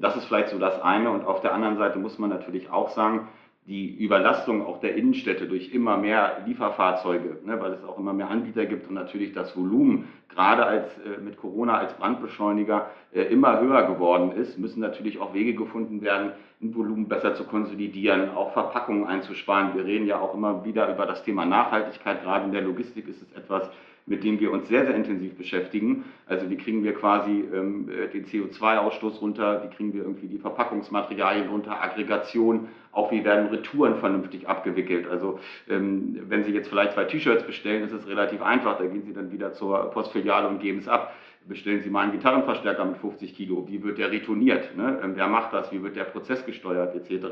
Das 0.00 0.16
ist 0.16 0.26
vielleicht 0.26 0.48
so 0.48 0.58
das 0.58 0.80
eine. 0.80 1.10
Und 1.10 1.24
auf 1.24 1.40
der 1.40 1.52
anderen 1.52 1.76
Seite 1.76 1.98
muss 1.98 2.18
man 2.18 2.30
natürlich 2.30 2.70
auch 2.70 2.90
sagen, 2.90 3.28
die 3.66 3.96
Überlastung 3.96 4.66
auch 4.66 4.80
der 4.80 4.96
Innenstädte 4.96 5.46
durch 5.46 5.72
immer 5.72 5.96
mehr 5.96 6.42
Lieferfahrzeuge, 6.46 7.38
ne, 7.44 7.60
weil 7.60 7.74
es 7.74 7.84
auch 7.84 7.96
immer 7.96 8.12
mehr 8.12 8.28
Anbieter 8.28 8.66
gibt 8.66 8.88
und 8.88 8.94
natürlich 8.94 9.32
das 9.32 9.56
Volumen, 9.56 10.08
gerade 10.28 10.66
als, 10.66 10.88
äh, 10.98 11.20
mit 11.20 11.36
Corona 11.36 11.78
als 11.78 11.94
Brandbeschleuniger, 11.94 12.90
äh, 13.12 13.22
immer 13.22 13.60
höher 13.60 13.86
geworden 13.86 14.32
ist, 14.32 14.58
müssen 14.58 14.80
natürlich 14.80 15.20
auch 15.20 15.32
Wege 15.32 15.54
gefunden 15.54 16.02
werden, 16.02 16.32
ein 16.60 16.74
Volumen 16.74 17.06
besser 17.06 17.34
zu 17.34 17.44
konsolidieren, 17.44 18.30
auch 18.30 18.52
Verpackungen 18.52 19.06
einzusparen. 19.06 19.74
Wir 19.76 19.84
reden 19.84 20.06
ja 20.06 20.18
auch 20.18 20.34
immer 20.34 20.64
wieder 20.64 20.92
über 20.92 21.06
das 21.06 21.22
Thema 21.22 21.44
Nachhaltigkeit. 21.44 22.22
Gerade 22.22 22.46
in 22.46 22.52
der 22.52 22.62
Logistik 22.62 23.06
ist 23.08 23.22
es 23.22 23.32
etwas, 23.36 23.70
mit 24.06 24.24
dem 24.24 24.40
wir 24.40 24.50
uns 24.50 24.68
sehr, 24.68 24.84
sehr 24.86 24.94
intensiv 24.94 25.36
beschäftigen. 25.36 26.04
Also 26.26 26.50
wie 26.50 26.56
kriegen 26.56 26.82
wir 26.82 26.94
quasi 26.94 27.44
ähm, 27.54 27.88
äh, 27.88 28.08
den 28.08 28.26
CO2-Ausstoß 28.26 29.20
runter, 29.20 29.64
wie 29.64 29.74
kriegen 29.74 29.92
wir 29.92 30.02
irgendwie 30.02 30.26
die 30.26 30.38
Verpackungsmaterialien 30.38 31.48
runter, 31.48 31.82
Aggregation, 31.82 32.68
auch 32.90 33.10
wie 33.10 33.24
werden 33.24 33.48
Retouren 33.48 33.96
vernünftig 33.96 34.48
abgewickelt. 34.48 35.08
Also 35.08 35.38
ähm, 35.68 36.18
wenn 36.28 36.44
Sie 36.44 36.52
jetzt 36.52 36.68
vielleicht 36.68 36.92
zwei 36.92 37.04
T-Shirts 37.04 37.44
bestellen, 37.44 37.84
ist 37.84 37.92
es 37.92 38.06
relativ 38.06 38.42
einfach, 38.42 38.78
da 38.78 38.86
gehen 38.86 39.02
Sie 39.04 39.12
dann 39.12 39.32
wieder 39.32 39.52
zur 39.52 39.90
Postfiliale 39.90 40.48
und 40.48 40.60
geben 40.60 40.78
es 40.78 40.88
ab 40.88 41.14
bestellen 41.48 41.82
Sie 41.82 41.90
mal 41.90 42.02
einen 42.02 42.12
Gitarrenverstärker 42.12 42.84
mit 42.84 42.98
50 42.98 43.34
Kilo, 43.34 43.66
wie 43.68 43.82
wird 43.82 43.98
der 43.98 44.10
retourniert, 44.10 44.76
ne? 44.76 45.00
Ähm, 45.02 45.12
wer 45.16 45.28
macht 45.28 45.52
das, 45.52 45.72
wie 45.72 45.82
wird 45.82 45.96
der 45.96 46.04
Prozess 46.04 46.44
gesteuert 46.46 46.94
etc. 46.94 47.26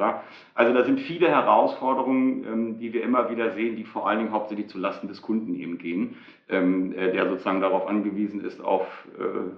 Also 0.54 0.74
da 0.74 0.84
sind 0.84 1.00
viele 1.00 1.28
Herausforderungen, 1.28 2.44
ähm, 2.44 2.78
die 2.78 2.92
wir 2.92 3.02
immer 3.02 3.30
wieder 3.30 3.52
sehen, 3.52 3.76
die 3.76 3.84
vor 3.84 4.08
allen 4.08 4.18
Dingen 4.18 4.32
hauptsächlich 4.32 4.68
zulasten 4.68 5.08
des 5.08 5.22
Kunden 5.22 5.54
eben 5.54 5.78
gehen, 5.78 6.16
ähm, 6.48 6.92
äh, 6.92 7.12
der 7.12 7.28
sozusagen 7.28 7.60
darauf 7.60 7.86
angewiesen 7.88 8.44
ist, 8.44 8.60
auf 8.60 8.86
äh, 9.18 9.50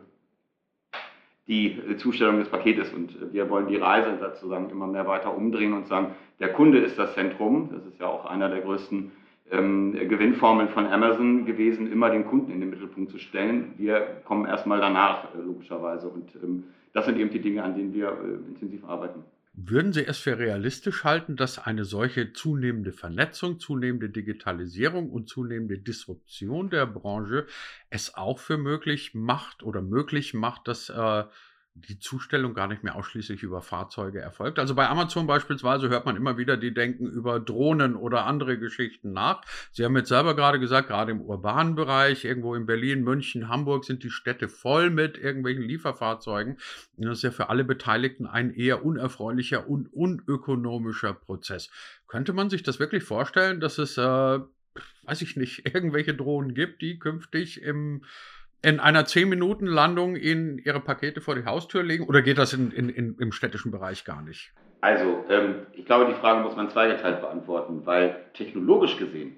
die 1.49 1.97
Zustellung 1.97 2.39
des 2.39 2.49
Paketes. 2.49 2.93
Und 2.93 3.11
äh, 3.11 3.33
wir 3.33 3.51
wollen 3.51 3.67
die 3.67 3.77
Reise 3.77 4.19
sozusagen 4.21 4.71
immer 4.71 4.87
mehr 4.87 5.07
weiter 5.07 5.37
umdrehen 5.37 5.73
und 5.73 5.87
sagen, 5.87 6.15
der 6.41 6.53
Kunde 6.53 6.79
ist 6.79 6.99
das 6.99 7.15
Zentrum. 7.15 7.71
Das 7.73 7.85
ist 7.87 8.01
ja 8.01 8.07
auch 8.07 8.27
einer 8.27 8.49
der 8.49 8.61
größten 8.61 9.13
ähm, 9.53 9.93
Gewinnformeln 9.93 10.71
von 10.71 10.87
Amazon 10.87 11.45
gewesen, 11.45 11.93
immer 11.93 12.11
den 12.11 12.25
Kunden 12.27 12.51
in 12.51 12.61
den 12.61 12.71
Mittelpunkt 12.71 13.11
zu 13.11 13.19
stellen. 13.19 13.75
Wir 13.77 14.01
kommen 14.25 14.47
erstmal 14.47 14.81
danach, 14.81 15.35
äh, 15.35 15.39
logischerweise. 15.39 16.09
Und 16.09 16.35
ähm, 16.43 16.65
das 16.93 17.05
sind 17.05 17.19
eben 17.19 17.31
die 17.31 17.41
Dinge, 17.41 17.63
an 17.63 17.75
denen 17.77 17.93
wir 17.93 18.09
äh, 18.09 18.49
intensiv 18.49 18.85
arbeiten. 18.85 19.23
Würden 19.55 19.93
Sie 19.93 20.07
es 20.07 20.19
für 20.19 20.39
realistisch 20.39 21.05
halten, 21.05 21.37
dass 21.37 21.59
eine 21.59 21.85
solche 21.85 22.33
zunehmende 22.33 22.91
Vernetzung, 22.91 23.61
zunehmende 23.61 24.09
Digitalisierung 24.09 25.11
und 25.11 25.29
zunehmende 25.29 25.77
Disruption 25.77 26.71
der 26.71 26.87
Branche 26.87 27.47
es 27.91 28.15
auch 28.15 28.39
für 28.39 28.57
möglich 28.57 29.13
macht 29.13 29.63
oder 29.63 29.83
möglich 29.83 30.33
macht, 30.33 30.69
dass 30.69 30.89
äh, 30.89 31.25
die 31.75 31.99
Zustellung 31.99 32.53
gar 32.53 32.67
nicht 32.67 32.83
mehr 32.83 32.97
ausschließlich 32.97 33.43
über 33.43 33.63
Fahrzeuge 33.63 34.21
erfolgt. 34.21 34.59
Also 34.59 34.75
bei 34.75 34.89
Amazon 34.89 35.27
beispielsweise 35.27 35.89
hört 35.89 36.05
man 36.05 36.17
immer 36.17 36.37
wieder, 36.37 36.59
die 36.59 36.75
denken 36.75 37.07
über 37.07 37.41
Drohnen 37.41 37.97
oder 37.97 38.27
andere 38.27 38.59
Geschichten 38.59 39.13
nach. 39.13 39.41
Sie 39.73 39.83
haben 39.85 39.97
jetzt 39.97 40.11
selber 40.11 40.37
gerade 40.37 40.61
gesagt, 40.61 40.89
gerade 40.89 41.13
im 41.13 41.23
urbanen 41.23 41.75
Bereich, 41.75 42.27
irgendwo 42.27 42.55
in 42.55 42.67
Berlin, 42.67 43.03
München, 43.05 43.49
Hamburg 43.49 43.87
sind 43.87 44.03
die 44.03 44.11
Städte 44.11 44.49
voll 44.49 44.91
mit 44.91 45.17
irgendwelchen 45.17 45.63
Lieferfahrzeugen. 45.63 46.59
Und 46.97 47.07
das 47.07 47.19
ist 47.19 47.25
ja 47.25 47.31
für 47.31 47.49
alle 47.49 47.65
Beteiligten 47.65 48.27
ein 48.27 48.53
eher 48.55 48.85
unerfreulicher 48.85 49.67
und 49.67 49.91
unökonomischer 49.95 51.15
Prozess. 51.15 51.71
Könnte 52.07 52.35
man 52.35 52.51
sich 52.51 52.63
das 52.63 52.81
wirklich 52.81 53.03
vorstellen, 53.03 53.61
dass 53.61 53.79
es, 53.79 53.97
äh, 53.97 54.41
weiß 55.05 55.23
ich 55.23 55.37
nicht, 55.37 55.65
irgendwelche 55.75 56.15
Drohnen 56.15 56.53
gibt, 56.53 56.83
die 56.83 56.99
künftig 56.99 57.63
im 57.63 58.05
in 58.63 58.81
einer 58.81 59.05
10-Minuten-Landung 59.05 60.17
in 60.17 60.59
ihre 60.59 60.81
Pakete 60.81 61.21
vor 61.21 61.35
die 61.35 61.45
Haustür 61.45 61.83
legen 61.83 62.05
oder 62.05 62.23
geht 62.23 62.39
das 62.39 62.53
in, 62.53 62.71
in, 62.71 62.89
in, 62.89 63.17
im 63.19 63.33
städtischen 63.33 63.73
Bereich 63.73 64.05
gar 64.05 64.23
nicht? 64.23 64.53
Also, 64.81 65.25
ähm, 65.29 65.67
ich 65.73 65.85
glaube, 65.85 66.07
die 66.07 66.19
Frage 66.21 66.43
muss 66.43 66.57
man 66.57 66.71
zweigeteilt 66.71 67.21
beantworten, 67.21 67.83
weil 67.85 68.17
technologisch 68.35 68.97
gesehen 68.99 69.37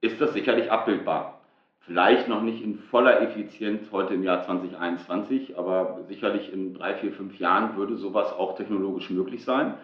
ist 0.00 0.20
das 0.20 0.32
sicherlich 0.32 0.70
abbildbar. 0.70 1.40
Vielleicht 1.80 2.28
noch 2.28 2.42
nicht 2.42 2.62
in 2.62 2.78
voller 2.78 3.20
Effizienz 3.20 3.90
heute 3.90 4.14
im 4.14 4.22
Jahr 4.22 4.44
2021, 4.44 5.58
aber 5.58 6.00
sicherlich 6.08 6.52
in 6.52 6.74
drei, 6.74 6.94
vier, 6.94 7.12
fünf 7.12 7.38
Jahren 7.38 7.76
würde 7.76 7.96
sowas 7.96 8.32
auch 8.32 8.56
technologisch 8.56 9.10
möglich 9.10 9.44
sein. 9.44 9.74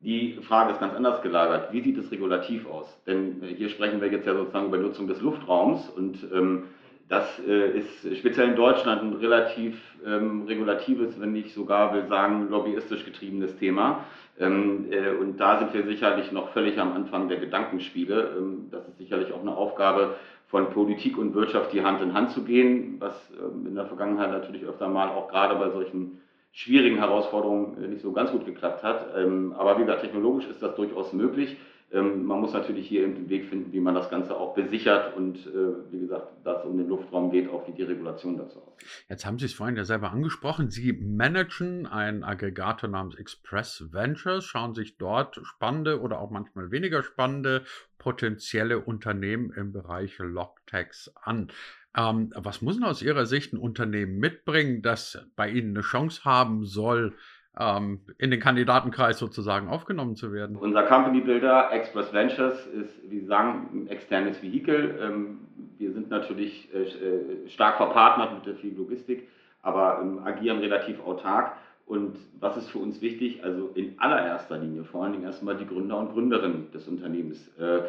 Die 0.00 0.38
Frage 0.42 0.72
ist 0.72 0.80
ganz 0.80 0.94
anders 0.94 1.22
gelagert. 1.22 1.72
Wie 1.72 1.80
sieht 1.80 1.96
es 1.98 2.10
regulativ 2.10 2.66
aus? 2.66 3.02
Denn 3.06 3.42
äh, 3.42 3.54
hier 3.54 3.68
sprechen 3.68 4.00
wir 4.00 4.10
jetzt 4.10 4.26
ja 4.26 4.34
sozusagen 4.34 4.66
über 4.66 4.78
Nutzung 4.78 5.06
des 5.06 5.20
Luftraums 5.20 5.88
und 5.88 6.18
ähm, 6.32 6.64
das 7.08 7.38
äh, 7.46 7.78
ist 7.78 8.16
speziell 8.18 8.48
in 8.48 8.56
Deutschland 8.56 9.02
ein 9.02 9.12
relativ 9.14 9.80
ähm, 10.06 10.44
regulatives, 10.46 11.20
wenn 11.20 11.32
nicht 11.32 11.52
sogar 11.52 11.94
will 11.94 12.06
sagen, 12.06 12.48
lobbyistisch 12.48 13.04
getriebenes 13.04 13.56
Thema. 13.58 14.04
Ähm, 14.38 14.86
äh, 14.90 15.10
und 15.10 15.38
da 15.38 15.58
sind 15.58 15.74
wir 15.74 15.84
sicherlich 15.84 16.32
noch 16.32 16.48
völlig 16.50 16.78
am 16.78 16.92
Anfang 16.92 17.28
der 17.28 17.38
Gedankenspiele. 17.38 18.36
Ähm, 18.38 18.68
das 18.70 18.88
ist 18.88 18.98
sicherlich 18.98 19.32
auch 19.32 19.42
eine 19.42 19.54
Aufgabe 19.54 20.16
von 20.48 20.70
Politik 20.70 21.18
und 21.18 21.34
Wirtschaft, 21.34 21.72
die 21.72 21.82
Hand 21.82 22.00
in 22.00 22.14
Hand 22.14 22.30
zu 22.30 22.42
gehen, 22.42 22.96
was 22.98 23.14
ähm, 23.38 23.66
in 23.66 23.74
der 23.74 23.86
Vergangenheit 23.86 24.30
natürlich 24.30 24.64
öfter 24.64 24.88
mal 24.88 25.08
auch 25.08 25.28
gerade 25.28 25.54
bei 25.56 25.70
solchen 25.70 26.20
schwierigen 26.52 26.96
Herausforderungen 26.96 27.82
äh, 27.82 27.88
nicht 27.88 28.02
so 28.02 28.12
ganz 28.12 28.30
gut 28.30 28.46
geklappt 28.46 28.82
hat. 28.82 29.08
Ähm, 29.16 29.54
aber 29.58 29.76
wie 29.76 29.82
gesagt, 29.82 30.02
technologisch 30.02 30.46
ist 30.46 30.62
das 30.62 30.74
durchaus 30.74 31.12
möglich. 31.12 31.56
Ähm, 31.92 32.24
man 32.24 32.40
muss 32.40 32.52
natürlich 32.52 32.88
hier 32.88 33.02
den 33.02 33.28
Weg 33.28 33.46
finden, 33.46 33.72
wie 33.72 33.80
man 33.80 33.94
das 33.94 34.10
Ganze 34.10 34.36
auch 34.36 34.54
besichert 34.54 35.16
und 35.16 35.36
äh, 35.46 35.92
wie 35.92 36.00
gesagt, 36.00 36.32
dass 36.44 36.60
es 36.60 36.64
um 36.66 36.76
den 36.76 36.88
Luftraum 36.88 37.30
geht, 37.30 37.48
auch 37.48 37.66
wie 37.68 37.72
die 37.72 37.82
Regulation 37.82 38.36
dazu 38.36 38.60
aussieht. 38.60 38.88
Jetzt 39.08 39.24
haben 39.24 39.38
Sie 39.38 39.46
es 39.46 39.54
vorhin 39.54 39.76
ja 39.76 39.84
selber 39.84 40.10
angesprochen. 40.10 40.70
Sie 40.70 40.92
managen 40.92 41.86
einen 41.86 42.24
Aggregator 42.24 42.90
namens 42.90 43.14
Express 43.14 43.92
Ventures, 43.92 44.44
schauen 44.44 44.74
sich 44.74 44.98
dort 44.98 45.40
spannende 45.44 46.00
oder 46.00 46.20
auch 46.20 46.30
manchmal 46.30 46.70
weniger 46.70 47.02
spannende 47.02 47.64
potenzielle 47.98 48.80
Unternehmen 48.80 49.52
im 49.52 49.72
Bereich 49.72 50.18
Logtags 50.18 51.12
an. 51.22 51.52
Ähm, 51.96 52.32
was 52.34 52.60
muss 52.60 52.74
denn 52.74 52.84
aus 52.84 53.02
Ihrer 53.02 53.26
Sicht 53.26 53.52
ein 53.52 53.58
Unternehmen 53.58 54.18
mitbringen, 54.18 54.82
das 54.82 55.24
bei 55.36 55.48
Ihnen 55.48 55.76
eine 55.76 55.82
Chance 55.82 56.24
haben 56.24 56.64
soll, 56.64 57.14
in 57.56 58.30
den 58.32 58.40
Kandidatenkreis 58.40 59.18
sozusagen 59.18 59.68
aufgenommen 59.68 60.16
zu 60.16 60.32
werden? 60.32 60.56
Unser 60.56 60.82
Company 60.84 61.20
Builder 61.20 61.70
Express 61.72 62.12
Ventures 62.12 62.66
ist, 62.66 63.08
wie 63.08 63.20
Sie 63.20 63.26
sagen, 63.26 63.68
ein 63.72 63.86
externes 63.88 64.42
Vehikel. 64.42 64.98
Ähm, 65.00 65.38
wir 65.78 65.92
sind 65.92 66.10
natürlich 66.10 66.68
äh, 66.74 66.82
äh, 66.82 67.48
stark 67.48 67.76
verpartnert 67.76 68.34
mit 68.34 68.46
der 68.46 68.56
viel 68.56 68.76
Logistik, 68.76 69.28
aber 69.62 70.00
ähm, 70.02 70.18
agieren 70.24 70.58
relativ 70.58 71.00
autark. 71.00 71.52
Und 71.86 72.16
was 72.40 72.56
ist 72.56 72.70
für 72.70 72.78
uns 72.78 73.00
wichtig? 73.00 73.44
Also 73.44 73.70
in 73.74 73.98
allererster 74.00 74.58
Linie 74.58 74.84
vor 74.84 75.04
allen 75.04 75.12
Dingen 75.12 75.24
erstmal 75.24 75.56
die 75.56 75.66
Gründer 75.66 75.98
und 75.98 76.12
Gründerinnen 76.12 76.72
des 76.72 76.88
Unternehmens. 76.88 77.48
Äh, 77.58 77.82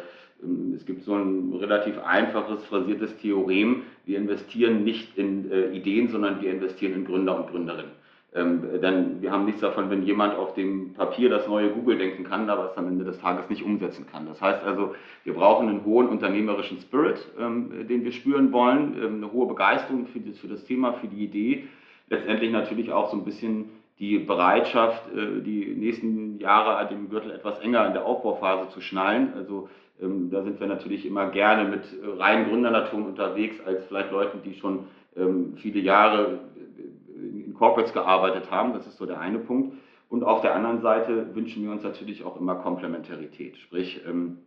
es 0.76 0.84
gibt 0.84 1.02
so 1.02 1.14
ein 1.14 1.52
relativ 1.54 1.98
einfaches, 2.04 2.62
phrasiertes 2.66 3.16
Theorem. 3.16 3.84
Wir 4.04 4.18
investieren 4.18 4.84
nicht 4.84 5.16
in 5.16 5.50
Ideen, 5.72 6.08
sondern 6.08 6.42
wir 6.42 6.50
investieren 6.50 6.92
in 6.92 7.04
Gründer 7.06 7.38
und 7.38 7.50
Gründerinnen. 7.50 7.92
Ähm, 8.36 8.80
denn 8.82 9.22
wir 9.22 9.32
haben 9.32 9.46
nichts 9.46 9.62
davon, 9.62 9.88
wenn 9.88 10.02
jemand 10.02 10.34
auf 10.34 10.52
dem 10.52 10.92
Papier 10.92 11.30
das 11.30 11.48
neue 11.48 11.70
Google 11.70 11.96
denken 11.96 12.24
kann, 12.24 12.50
aber 12.50 12.70
es 12.70 12.76
am 12.76 12.86
Ende 12.86 13.04
des 13.04 13.18
Tages 13.18 13.48
nicht 13.48 13.64
umsetzen 13.64 14.06
kann. 14.06 14.26
Das 14.26 14.42
heißt 14.42 14.62
also, 14.62 14.94
wir 15.24 15.32
brauchen 15.32 15.68
einen 15.68 15.84
hohen 15.86 16.08
unternehmerischen 16.08 16.78
Spirit, 16.78 17.26
ähm, 17.40 17.88
den 17.88 18.04
wir 18.04 18.12
spüren 18.12 18.52
wollen, 18.52 18.94
ähm, 19.02 19.14
eine 19.16 19.32
hohe 19.32 19.46
Begeisterung 19.46 20.06
für 20.06 20.20
das, 20.20 20.38
für 20.38 20.48
das 20.48 20.64
Thema, 20.64 20.92
für 20.94 21.06
die 21.06 21.24
Idee, 21.24 21.64
letztendlich 22.10 22.52
natürlich 22.52 22.92
auch 22.92 23.10
so 23.10 23.16
ein 23.16 23.24
bisschen 23.24 23.70
die 23.98 24.18
Bereitschaft, 24.18 25.02
äh, 25.14 25.40
die 25.40 25.74
nächsten 25.74 26.38
Jahre 26.38 26.86
den 26.88 27.08
Gürtel 27.08 27.30
etwas 27.30 27.58
enger 27.60 27.86
in 27.86 27.94
der 27.94 28.04
Aufbauphase 28.04 28.68
zu 28.68 28.82
schnallen. 28.82 29.32
Also 29.34 29.70
ähm, 30.02 30.28
da 30.30 30.42
sind 30.42 30.60
wir 30.60 30.66
natürlich 30.66 31.06
immer 31.06 31.30
gerne 31.30 31.70
mit 31.70 31.84
reinen 32.18 32.50
Gründernatur 32.50 33.06
unterwegs, 33.06 33.56
als 33.64 33.86
vielleicht 33.86 34.12
Leuten, 34.12 34.42
die 34.44 34.52
schon 34.54 34.80
ähm, 35.16 35.54
viele 35.56 35.80
Jahre 35.80 36.40
Corporates 37.56 37.92
gearbeitet 37.92 38.50
haben. 38.50 38.72
Das 38.72 38.86
ist 38.86 38.96
so 38.96 39.04
der 39.06 39.20
eine 39.20 39.38
Punkt. 39.38 39.76
Und 40.08 40.22
auf 40.22 40.40
der 40.40 40.54
anderen 40.54 40.82
Seite 40.82 41.34
wünschen 41.34 41.64
wir 41.64 41.72
uns 41.72 41.82
natürlich 41.82 42.24
auch 42.24 42.40
immer 42.40 42.54
Komplementarität. 42.56 43.56
Sprich, 43.58 44.00
ähm, 44.06 44.38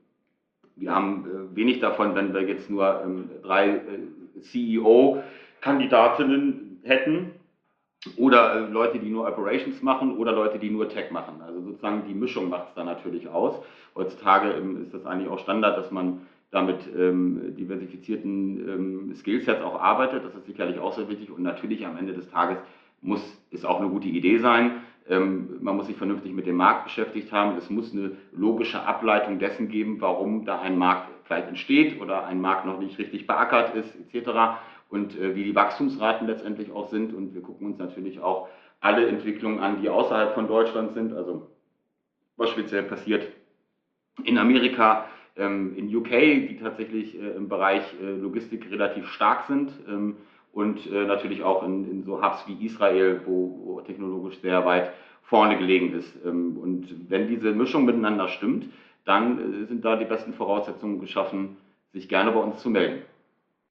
wir 0.75 0.96
haben 0.96 1.25
äh, 1.25 1.56
wenig 1.56 1.82
davon, 1.82 2.16
wenn 2.16 2.34
wir 2.34 2.42
jetzt 2.44 2.70
nur 2.70 3.01
ähm, 3.04 3.30
drei 3.44 3.70
äh, 3.70 3.82
CEO-Kandidatinnen 4.42 6.80
hätten 6.84 7.32
oder 8.16 8.56
äh, 8.56 8.60
Leute, 8.72 9.00
die 9.00 9.10
nur 9.10 9.28
Operations 9.28 9.82
machen 9.82 10.18
oder 10.18 10.32
Leute, 10.32 10.60
die 10.60 10.70
nur 10.70 10.88
Tech 10.88 11.12
machen. 11.12 11.42
Also 11.46 11.60
sozusagen 11.62 12.04
die 12.08 12.13
Mischung 12.13 12.48
macht 12.50 12.70
es 12.70 12.75
dann 12.75 12.86
natürlich 12.86 13.28
aus. 13.28 13.56
Heutzutage 13.96 14.51
ähm, 14.51 14.84
ist 14.84 14.94
das 14.94 15.06
eigentlich 15.06 15.30
auch 15.30 15.39
Standard, 15.39 15.78
dass 15.78 15.92
man 15.92 16.22
damit 16.51 16.78
ähm, 16.98 17.56
diversifizierten 17.58 18.70
ähm, 18.70 19.13
Skillsets 19.16 19.62
auch 19.62 19.80
arbeitet. 19.80 20.24
Das 20.25 20.34
ist 20.34 20.46
sicherlich 20.46 20.80
auch 20.80 20.94
sehr 20.94 21.10
wichtig 21.10 21.30
und 21.30 21.44
natürlich 21.44 21.86
am 21.86 21.98
Ende 21.98 22.13
des 22.13 22.30
Tages 22.30 22.58
muss, 23.01 23.22
ist 23.51 23.65
auch 23.65 23.79
eine 23.79 23.89
gute 23.89 24.08
Idee 24.08 24.39
sein. 24.39 24.84
Ähm, 25.08 25.58
man 25.62 25.75
muss 25.75 25.88
sich 25.88 25.98
vernünftig 25.98 26.34
mit 26.34 26.46
dem 26.46 26.56
Markt 26.58 26.86
beschäftigt 26.86 27.32
haben. 27.32 27.58
Es 27.58 27.70
muss 27.70 27.94
eine 27.94 28.12
logische 28.32 28.82
Ableitung 28.82 29.39
dessen 29.39 29.70
geben, 29.70 30.01
warum 30.01 30.46
da 30.46 30.62
ein 30.62 30.77
Markt 30.77 31.10
vielleicht 31.24 31.48
entsteht 31.48 32.00
oder 32.01 32.25
ein 32.25 32.41
Markt 32.41 32.65
noch 32.65 32.79
nicht 32.79 32.98
richtig 33.00 33.27
beackert 33.27 33.75
ist, 33.75 33.96
etc. 33.96 34.60
Und 34.89 35.18
äh, 35.18 35.36
wie 35.36 35.44
die 35.44 35.56
Wachstumsraten 35.56 36.27
letztendlich 36.27 36.72
auch 36.72 36.89
sind. 36.89 37.13
Und 37.13 37.34
wir 37.34 37.41
gucken 37.41 37.68
uns 37.68 37.77
natürlich 37.77 38.20
auch 38.20 38.50
alle 38.79 39.08
Entwicklungen 39.08 39.60
an, 39.60 39.82
die 39.82 39.89
außerhalb 39.89 40.34
von 40.34 40.48
Deutschland 40.48 40.94
sind. 40.94 41.13
Also 41.13 41.48
was 42.38 42.50
speziell 42.51 42.84
passiert 42.84 43.27
in 44.24 44.38
Amerika, 44.38 45.06
ähm, 45.36 45.75
in 45.75 45.94
UK, 45.96 46.10
die 46.10 46.60
tatsächlich 46.62 47.15
äh, 47.15 47.29
im 47.32 47.50
Bereich 47.50 47.84
äh, 48.01 48.12
Logistik 48.12 48.70
relativ 48.72 49.08
stark 49.08 49.46
sind. 49.48 49.72
Ähm, 49.88 50.18
und 50.53 50.86
äh, 50.91 51.06
natürlich 51.06 51.44
auch 51.44 51.63
in, 51.63 51.89
in, 51.89 52.03
so 52.03 52.22
Hubs 52.22 52.46
wie 52.48 52.65
Israel, 52.65 53.22
wo, 53.25 53.62
wo, 53.63 53.82
technologisch 53.82 54.39
sehr 54.41 54.65
weit 54.65 54.91
vorne 55.24 55.58
gelegen 55.58 55.94
ist. 55.94 56.13
Ähm, 56.25 56.58
und 56.58 57.10
wenn 57.10 57.27
diese 57.27 57.51
Mischung 57.51 57.86
miteinander 57.86 58.27
stimmt, 58.27 58.65
dann 59.06 59.63
äh, 59.63 59.65
sind 59.68 59.86
da 59.86 59.96
die 59.96 60.06
besten 60.06 60.34
Voraussetzungen 60.34 61.00
geschaffen, 61.00 61.58
sich 61.94 62.10
gerne 62.10 62.32
bei 62.32 62.39
uns 62.39 62.60
zu 62.62 62.70
melden. 62.70 63.01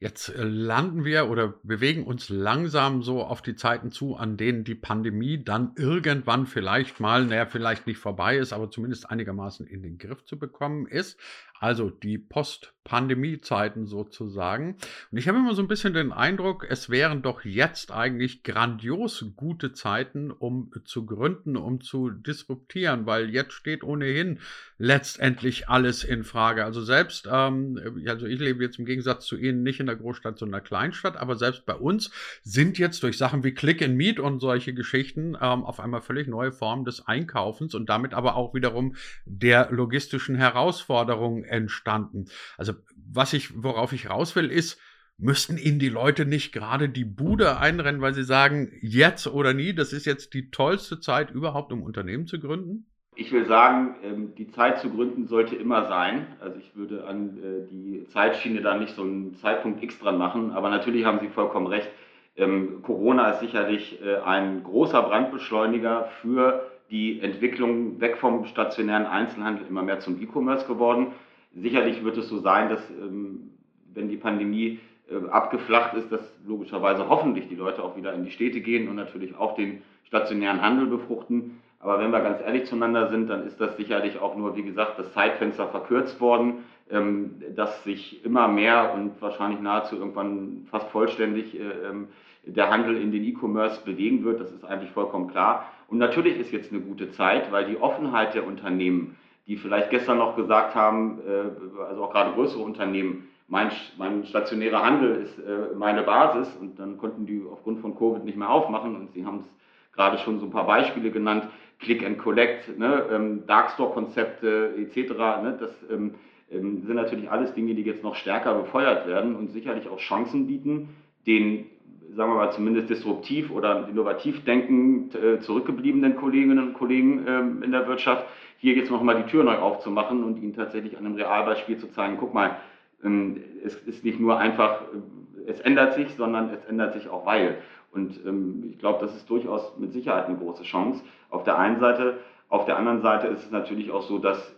Jetzt 0.00 0.28
äh, 0.28 0.44
landen 0.44 1.04
wir 1.04 1.28
oder 1.28 1.54
bewegen 1.64 2.04
uns 2.04 2.28
langsam 2.28 3.02
so 3.02 3.24
auf 3.24 3.42
die 3.42 3.56
Zeiten 3.56 3.90
zu, 3.90 4.14
an 4.14 4.36
denen 4.36 4.62
die 4.62 4.76
Pandemie 4.76 5.42
dann 5.42 5.72
irgendwann 5.76 6.46
vielleicht 6.46 7.00
mal, 7.00 7.24
naja, 7.24 7.46
vielleicht 7.46 7.88
nicht 7.88 7.98
vorbei 7.98 8.36
ist, 8.36 8.52
aber 8.52 8.70
zumindest 8.70 9.10
einigermaßen 9.10 9.66
in 9.66 9.82
den 9.82 9.98
Griff 9.98 10.24
zu 10.24 10.38
bekommen 10.38 10.86
ist. 10.86 11.18
Also 11.60 11.90
die 11.90 12.18
Post-Pandemie-Zeiten 12.18 13.86
sozusagen. 13.86 14.76
Und 15.10 15.18
ich 15.18 15.26
habe 15.26 15.38
immer 15.38 15.54
so 15.54 15.62
ein 15.62 15.68
bisschen 15.68 15.92
den 15.92 16.12
Eindruck, 16.12 16.66
es 16.68 16.88
wären 16.88 17.22
doch 17.22 17.44
jetzt 17.44 17.90
eigentlich 17.90 18.44
grandios 18.44 19.24
gute 19.36 19.72
Zeiten, 19.72 20.30
um 20.30 20.70
zu 20.84 21.04
gründen, 21.04 21.56
um 21.56 21.80
zu 21.80 22.10
disruptieren, 22.10 23.06
weil 23.06 23.30
jetzt 23.30 23.52
steht 23.52 23.82
ohnehin 23.82 24.38
letztendlich 24.78 25.68
alles 25.68 26.04
in 26.04 26.22
Frage. 26.22 26.64
Also 26.64 26.82
selbst, 26.82 27.28
ähm, 27.30 28.04
also 28.06 28.26
ich 28.26 28.38
lebe 28.38 28.62
jetzt 28.62 28.78
im 28.78 28.84
Gegensatz 28.84 29.26
zu 29.26 29.36
Ihnen 29.36 29.64
nicht 29.64 29.80
in 29.80 29.86
der 29.86 29.96
Großstadt, 29.96 30.38
sondern 30.38 30.60
in 30.60 30.64
der 30.64 30.68
Kleinstadt, 30.68 31.16
aber 31.16 31.34
selbst 31.36 31.66
bei 31.66 31.74
uns 31.74 32.10
sind 32.42 32.78
jetzt 32.78 33.02
durch 33.02 33.18
Sachen 33.18 33.42
wie 33.42 33.52
Click 33.52 33.82
and 33.82 33.96
Meet 33.96 34.20
und 34.20 34.38
solche 34.38 34.74
Geschichten 34.74 35.36
ähm, 35.40 35.64
auf 35.64 35.80
einmal 35.80 36.02
völlig 36.02 36.28
neue 36.28 36.52
Formen 36.52 36.84
des 36.84 37.06
Einkaufens 37.06 37.74
und 37.74 37.88
damit 37.88 38.14
aber 38.14 38.36
auch 38.36 38.54
wiederum 38.54 38.94
der 39.24 39.72
logistischen 39.72 40.36
Herausforderungen 40.36 41.47
entstanden. 41.48 42.26
Also 42.56 42.74
was 43.12 43.32
ich, 43.32 43.62
worauf 43.62 43.92
ich 43.92 44.10
raus 44.10 44.36
will, 44.36 44.50
ist, 44.50 44.80
müssten 45.18 45.58
Ihnen 45.58 45.78
die 45.78 45.88
Leute 45.88 46.24
nicht 46.24 46.52
gerade 46.52 46.88
die 46.88 47.04
Bude 47.04 47.58
einrennen, 47.58 48.00
weil 48.00 48.14
sie 48.14 48.22
sagen, 48.22 48.72
jetzt 48.80 49.26
oder 49.26 49.52
nie, 49.52 49.74
das 49.74 49.92
ist 49.92 50.06
jetzt 50.06 50.32
die 50.32 50.50
tollste 50.50 51.00
Zeit 51.00 51.30
überhaupt, 51.30 51.72
um 51.72 51.82
Unternehmen 51.82 52.26
zu 52.26 52.38
gründen? 52.38 52.86
Ich 53.16 53.32
will 53.32 53.46
sagen, 53.46 53.96
ähm, 54.04 54.34
die 54.36 54.48
Zeit 54.52 54.78
zu 54.78 54.90
gründen 54.90 55.26
sollte 55.26 55.56
immer 55.56 55.88
sein. 55.88 56.28
Also 56.40 56.56
ich 56.60 56.76
würde 56.76 57.04
an 57.04 57.36
äh, 57.38 57.68
die 57.68 58.06
Zeitschiene 58.06 58.60
da 58.60 58.76
nicht 58.76 58.94
so 58.94 59.02
einen 59.02 59.34
Zeitpunkt 59.34 59.82
X 59.82 59.98
dran 59.98 60.18
machen, 60.18 60.52
aber 60.52 60.70
natürlich 60.70 61.04
haben 61.04 61.18
Sie 61.18 61.28
vollkommen 61.28 61.66
recht. 61.66 61.90
Ähm, 62.36 62.80
Corona 62.82 63.30
ist 63.30 63.40
sicherlich 63.40 64.00
äh, 64.00 64.18
ein 64.18 64.62
großer 64.62 65.02
Brandbeschleuniger 65.02 66.08
für 66.22 66.70
die 66.90 67.20
Entwicklung 67.20 68.00
weg 68.00 68.18
vom 68.18 68.44
stationären 68.44 69.06
Einzelhandel 69.06 69.66
immer 69.66 69.82
mehr 69.82 69.98
zum 69.98 70.22
E-Commerce 70.22 70.66
geworden. 70.68 71.08
Sicherlich 71.54 72.04
wird 72.04 72.16
es 72.16 72.28
so 72.28 72.38
sein, 72.38 72.68
dass 72.68 72.80
ähm, 72.90 73.50
wenn 73.94 74.08
die 74.08 74.16
Pandemie 74.16 74.80
äh, 75.10 75.28
abgeflacht 75.28 75.94
ist, 75.94 76.12
dass 76.12 76.20
logischerweise 76.46 77.08
hoffentlich 77.08 77.48
die 77.48 77.54
Leute 77.54 77.82
auch 77.82 77.96
wieder 77.96 78.12
in 78.12 78.24
die 78.24 78.30
Städte 78.30 78.60
gehen 78.60 78.88
und 78.88 78.96
natürlich 78.96 79.36
auch 79.36 79.54
den 79.54 79.82
stationären 80.04 80.62
Handel 80.62 80.86
befruchten. 80.86 81.60
Aber 81.80 82.00
wenn 82.00 82.10
wir 82.10 82.20
ganz 82.20 82.40
ehrlich 82.40 82.66
zueinander 82.66 83.08
sind, 83.08 83.28
dann 83.28 83.46
ist 83.46 83.60
das 83.60 83.76
sicherlich 83.76 84.18
auch 84.18 84.36
nur, 84.36 84.56
wie 84.56 84.64
gesagt, 84.64 84.98
das 84.98 85.12
Zeitfenster 85.12 85.68
verkürzt 85.68 86.20
worden, 86.20 86.64
ähm, 86.90 87.42
dass 87.54 87.84
sich 87.84 88.24
immer 88.24 88.48
mehr 88.48 88.94
und 88.94 89.20
wahrscheinlich 89.20 89.60
nahezu 89.60 89.96
irgendwann 89.96 90.66
fast 90.70 90.88
vollständig 90.88 91.58
äh, 91.58 91.62
ähm, 91.88 92.08
der 92.44 92.70
Handel 92.70 92.96
in 92.96 93.12
den 93.12 93.24
E-Commerce 93.24 93.82
bewegen 93.84 94.24
wird. 94.24 94.40
Das 94.40 94.50
ist 94.50 94.64
eigentlich 94.64 94.90
vollkommen 94.90 95.28
klar. 95.28 95.66
Und 95.88 95.98
natürlich 95.98 96.38
ist 96.38 96.52
jetzt 96.52 96.72
eine 96.72 96.80
gute 96.80 97.10
Zeit, 97.12 97.52
weil 97.52 97.66
die 97.66 97.80
Offenheit 97.80 98.34
der 98.34 98.46
Unternehmen, 98.46 99.16
die 99.48 99.56
vielleicht 99.56 99.90
gestern 99.90 100.18
noch 100.18 100.36
gesagt 100.36 100.74
haben, 100.74 101.18
äh, 101.26 101.82
also 101.82 102.04
auch 102.04 102.12
gerade 102.12 102.32
größere 102.32 102.62
Unternehmen, 102.62 103.28
mein, 103.48 103.70
mein 103.96 104.26
stationärer 104.26 104.84
Handel 104.84 105.22
ist 105.22 105.38
äh, 105.38 105.74
meine 105.74 106.02
Basis 106.02 106.54
und 106.60 106.78
dann 106.78 106.98
konnten 106.98 107.24
die 107.24 107.42
aufgrund 107.50 107.80
von 107.80 107.96
Covid 107.96 108.24
nicht 108.24 108.36
mehr 108.36 108.50
aufmachen 108.50 108.94
und 108.94 109.10
sie 109.12 109.24
haben 109.24 109.38
es 109.38 109.46
gerade 109.94 110.18
schon 110.18 110.38
so 110.38 110.46
ein 110.46 110.52
paar 110.52 110.66
Beispiele 110.66 111.10
genannt, 111.10 111.48
Click 111.80 112.04
and 112.04 112.18
Collect, 112.18 112.78
ne, 112.78 113.04
ähm, 113.10 113.46
Darkstore-Konzepte 113.46 114.74
etc. 114.76 115.12
Ne, 115.42 115.56
das 115.58 115.70
ähm, 115.90 116.14
ähm, 116.50 116.82
sind 116.86 116.96
natürlich 116.96 117.30
alles 117.30 117.54
Dinge, 117.54 117.74
die 117.74 117.82
jetzt 117.82 118.02
noch 118.02 118.16
stärker 118.16 118.54
befeuert 118.54 119.06
werden 119.06 119.34
und 119.34 119.50
sicherlich 119.52 119.88
auch 119.88 119.98
Chancen 119.98 120.46
bieten, 120.46 120.90
den 121.26 121.66
sagen 122.14 122.32
wir 122.32 122.36
mal, 122.36 122.52
zumindest 122.52 122.90
disruptiv 122.90 123.50
oder 123.50 123.88
innovativ 123.88 124.44
denkend 124.44 125.14
äh, 125.14 125.40
zurückgebliebenen 125.40 126.16
Kolleginnen 126.16 126.58
und 126.58 126.74
Kollegen 126.74 127.24
ähm, 127.26 127.62
in 127.62 127.72
der 127.72 127.86
Wirtschaft, 127.86 128.26
hier 128.58 128.74
jetzt 128.74 128.90
nochmal 128.90 129.22
die 129.22 129.30
Tür 129.30 129.44
neu 129.44 129.56
aufzumachen 129.56 130.24
und 130.24 130.42
ihnen 130.42 130.54
tatsächlich 130.54 130.98
an 130.98 131.06
einem 131.06 131.14
Realbeispiel 131.14 131.78
zu 131.78 131.90
zeigen, 131.90 132.16
guck 132.18 132.34
mal, 132.34 132.56
ähm, 133.04 133.42
es 133.64 133.74
ist 133.74 134.04
nicht 134.04 134.18
nur 134.18 134.38
einfach, 134.38 134.82
äh, 134.82 135.50
es 135.50 135.60
ändert 135.60 135.94
sich, 135.94 136.08
sondern 136.16 136.50
es 136.50 136.64
ändert 136.64 136.94
sich 136.94 137.08
auch 137.08 137.24
weil. 137.26 137.58
Und 137.92 138.18
ähm, 138.26 138.64
ich 138.70 138.78
glaube, 138.78 138.98
das 139.00 139.14
ist 139.14 139.28
durchaus 139.30 139.78
mit 139.78 139.92
Sicherheit 139.92 140.26
eine 140.26 140.36
große 140.36 140.64
Chance. 140.64 141.02
Auf 141.30 141.44
der 141.44 141.58
einen 141.58 141.80
Seite, 141.80 142.18
auf 142.48 142.64
der 142.64 142.76
anderen 142.76 143.00
Seite 143.00 143.28
ist 143.28 143.44
es 143.44 143.50
natürlich 143.50 143.90
auch 143.90 144.02
so, 144.02 144.18
dass 144.18 144.54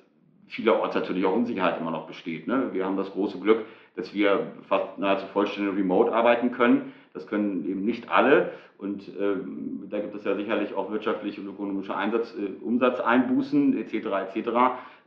vielerorts 0.49 0.95
natürlich 0.95 1.25
auch 1.25 1.35
Unsicherheit 1.35 1.81
immer 1.81 1.93
noch 1.93 2.07
besteht. 2.07 2.47
Ne? 2.47 2.71
Wir 2.73 2.85
haben 2.85 2.97
das 2.97 3.11
große 3.13 3.39
Glück, 3.39 3.65
dass 3.97 4.13
wir 4.15 4.53
fast 4.69 4.99
nahezu 4.99 5.27
vollständig 5.27 5.77
remote 5.77 6.13
arbeiten 6.13 6.51
können. 6.51 6.93
Das 7.13 7.27
können 7.27 7.65
eben 7.69 7.85
nicht 7.85 8.11
alle. 8.11 8.53
Und 8.79 9.11
ähm, 9.21 9.83
da 9.91 9.99
gibt 10.01 10.15
es 10.15 10.25
ja 10.25 10.35
sicherlich 10.35 10.75
auch 10.75 10.91
wirtschaftliche 10.91 11.41
und 11.41 11.49
ökonomische 11.49 11.95
Einsatz, 11.95 12.35
äh, 12.35 12.65
Umsatzeinbußen 12.65 13.77
etc. 13.77 14.35
etc. 14.35 14.51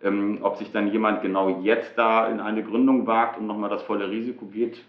Ähm, 0.04 0.39
ob 0.42 0.58
sich 0.58 0.72
dann 0.72 0.92
jemand 0.92 1.22
genau 1.22 1.62
jetzt 1.62 1.98
da 1.98 2.28
in 2.28 2.39
eine 2.39 2.63
Gründung 2.63 3.08
wagt 3.08 3.39
und 3.39 3.48
nochmal 3.48 3.70
das 3.70 3.82
volle 3.84 4.10
Risiko 4.10 4.46
geht, 4.46 4.84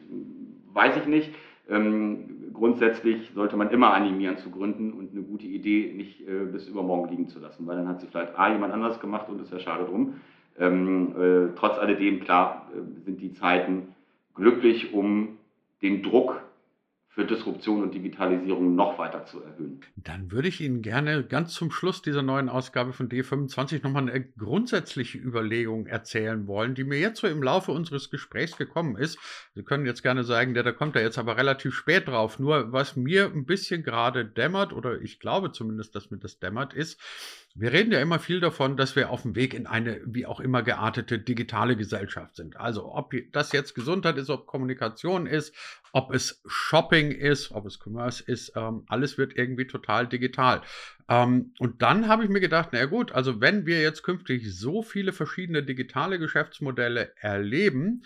weiß 0.72 0.96
ich 0.98 1.06
nicht. 1.06 1.34
Ähm, 1.68 2.52
grundsätzlich 2.52 3.30
sollte 3.34 3.56
man 3.56 3.70
immer 3.70 3.94
animieren 3.94 4.36
zu 4.36 4.50
gründen 4.50 4.92
und 4.92 5.12
eine 5.12 5.22
gute 5.22 5.46
Idee 5.46 5.92
nicht 5.94 6.20
äh, 6.28 6.44
bis 6.44 6.68
übermorgen 6.68 7.08
liegen 7.10 7.28
zu 7.28 7.38
lassen, 7.38 7.66
weil 7.66 7.76
dann 7.76 7.88
hat 7.88 8.00
sie 8.00 8.06
vielleicht 8.06 8.38
A, 8.38 8.52
jemand 8.52 8.74
anders 8.74 9.00
gemacht 9.00 9.28
und 9.28 9.40
ist 9.40 9.52
ja 9.52 9.60
schade 9.60 9.84
drum. 9.84 10.20
Ähm, 10.58 11.14
äh, 11.18 11.54
trotz 11.56 11.78
alledem, 11.78 12.20
klar, 12.20 12.70
äh, 12.74 13.04
sind 13.04 13.20
die 13.20 13.32
Zeiten 13.32 13.94
glücklich, 14.34 14.92
um 14.92 15.38
den 15.82 16.02
Druck 16.02 16.43
für 17.14 17.24
Disruption 17.24 17.84
und 17.84 17.94
Digitalisierung 17.94 18.74
noch 18.74 18.98
weiter 18.98 19.24
zu 19.24 19.40
erhöhen. 19.40 19.80
Dann 19.94 20.32
würde 20.32 20.48
ich 20.48 20.60
Ihnen 20.60 20.82
gerne 20.82 21.22
ganz 21.22 21.54
zum 21.54 21.70
Schluss 21.70 22.02
dieser 22.02 22.22
neuen 22.22 22.48
Ausgabe 22.48 22.92
von 22.92 23.08
D25 23.08 23.84
nochmal 23.84 24.08
eine 24.08 24.24
grundsätzliche 24.36 25.18
Überlegung 25.18 25.86
erzählen 25.86 26.48
wollen, 26.48 26.74
die 26.74 26.82
mir 26.82 26.98
jetzt 26.98 27.20
so 27.20 27.28
im 27.28 27.40
Laufe 27.40 27.70
unseres 27.70 28.10
Gesprächs 28.10 28.56
gekommen 28.56 28.96
ist. 28.96 29.18
Sie 29.54 29.62
können 29.62 29.86
jetzt 29.86 30.02
gerne 30.02 30.24
sagen, 30.24 30.54
der, 30.54 30.64
da 30.64 30.72
kommt 30.72 30.96
er 30.96 31.02
jetzt 31.02 31.18
aber 31.18 31.36
relativ 31.36 31.74
spät 31.74 32.08
drauf. 32.08 32.40
Nur 32.40 32.72
was 32.72 32.96
mir 32.96 33.26
ein 33.26 33.46
bisschen 33.46 33.84
gerade 33.84 34.24
dämmert, 34.24 34.72
oder 34.72 35.00
ich 35.00 35.20
glaube 35.20 35.52
zumindest, 35.52 35.94
dass 35.94 36.10
mir 36.10 36.18
das 36.18 36.40
dämmert, 36.40 36.74
ist, 36.74 37.00
wir 37.56 37.72
reden 37.72 37.92
ja 37.92 38.00
immer 38.00 38.18
viel 38.18 38.40
davon, 38.40 38.76
dass 38.76 38.96
wir 38.96 39.10
auf 39.10 39.22
dem 39.22 39.36
Weg 39.36 39.54
in 39.54 39.68
eine 39.68 40.00
wie 40.04 40.26
auch 40.26 40.40
immer 40.40 40.64
geartete 40.64 41.20
digitale 41.20 41.76
Gesellschaft 41.76 42.34
sind. 42.34 42.56
Also 42.56 42.92
ob 42.92 43.14
das 43.30 43.52
jetzt 43.52 43.74
Gesundheit 43.76 44.16
ist, 44.16 44.28
ob 44.28 44.46
Kommunikation 44.46 45.26
ist, 45.26 45.54
ob 45.92 46.12
es 46.12 46.42
Shopping 46.46 47.12
ist, 47.12 47.52
ob 47.52 47.66
es 47.66 47.78
Commerce 47.78 48.24
ist, 48.24 48.52
ähm, 48.56 48.82
alles 48.88 49.18
wird 49.18 49.36
irgendwie 49.36 49.68
total 49.68 50.08
digital. 50.08 50.62
Ähm, 51.08 51.52
und 51.60 51.80
dann 51.80 52.08
habe 52.08 52.24
ich 52.24 52.28
mir 52.28 52.40
gedacht, 52.40 52.70
na 52.72 52.86
gut, 52.86 53.12
also 53.12 53.40
wenn 53.40 53.66
wir 53.66 53.80
jetzt 53.80 54.02
künftig 54.02 54.52
so 54.52 54.82
viele 54.82 55.12
verschiedene 55.12 55.62
digitale 55.62 56.18
Geschäftsmodelle 56.18 57.12
erleben, 57.20 58.02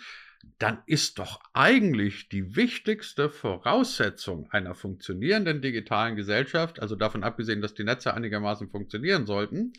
dann 0.57 0.79
ist 0.85 1.19
doch 1.19 1.41
eigentlich 1.53 2.29
die 2.29 2.55
wichtigste 2.55 3.29
Voraussetzung 3.29 4.49
einer 4.51 4.75
funktionierenden 4.75 5.61
digitalen 5.61 6.15
Gesellschaft, 6.15 6.81
also 6.81 6.95
davon 6.95 7.23
abgesehen, 7.23 7.61
dass 7.61 7.73
die 7.73 7.83
Netze 7.83 8.13
einigermaßen 8.13 8.69
funktionieren 8.69 9.25
sollten, 9.25 9.73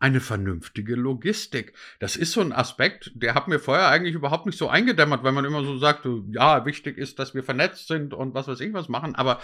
eine 0.00 0.20
vernünftige 0.20 0.94
Logistik. 0.94 1.72
Das 1.98 2.16
ist 2.16 2.32
so 2.32 2.40
ein 2.40 2.52
Aspekt, 2.52 3.10
der 3.14 3.34
hat 3.34 3.48
mir 3.48 3.58
vorher 3.58 3.88
eigentlich 3.88 4.14
überhaupt 4.14 4.46
nicht 4.46 4.58
so 4.58 4.68
eingedämmert, 4.68 5.24
weil 5.24 5.32
man 5.32 5.44
immer 5.44 5.64
so 5.64 5.76
sagt, 5.78 6.06
ja, 6.30 6.64
wichtig 6.64 6.98
ist, 6.98 7.18
dass 7.18 7.34
wir 7.34 7.42
vernetzt 7.42 7.88
sind 7.88 8.14
und 8.14 8.34
was 8.34 8.48
weiß 8.48 8.60
ich 8.60 8.72
was 8.72 8.88
machen, 8.88 9.14
aber 9.16 9.40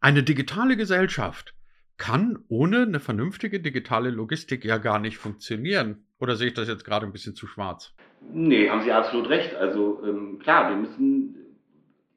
eine 0.00 0.22
digitale 0.22 0.76
Gesellschaft 0.76 1.54
kann 1.96 2.38
ohne 2.46 2.82
eine 2.82 3.00
vernünftige 3.00 3.60
digitale 3.60 4.10
Logistik 4.10 4.64
ja 4.64 4.78
gar 4.78 5.00
nicht 5.00 5.18
funktionieren. 5.18 6.06
Oder 6.20 6.36
sehe 6.36 6.48
ich 6.48 6.54
das 6.54 6.68
jetzt 6.68 6.84
gerade 6.84 7.06
ein 7.06 7.12
bisschen 7.12 7.34
zu 7.34 7.46
schwarz? 7.46 7.94
Nee, 8.32 8.68
haben 8.68 8.82
Sie 8.82 8.92
absolut 8.92 9.28
recht. 9.28 9.54
Also 9.54 10.02
ähm, 10.04 10.38
klar, 10.38 10.70
wir 10.70 10.76
müssen 10.76 11.34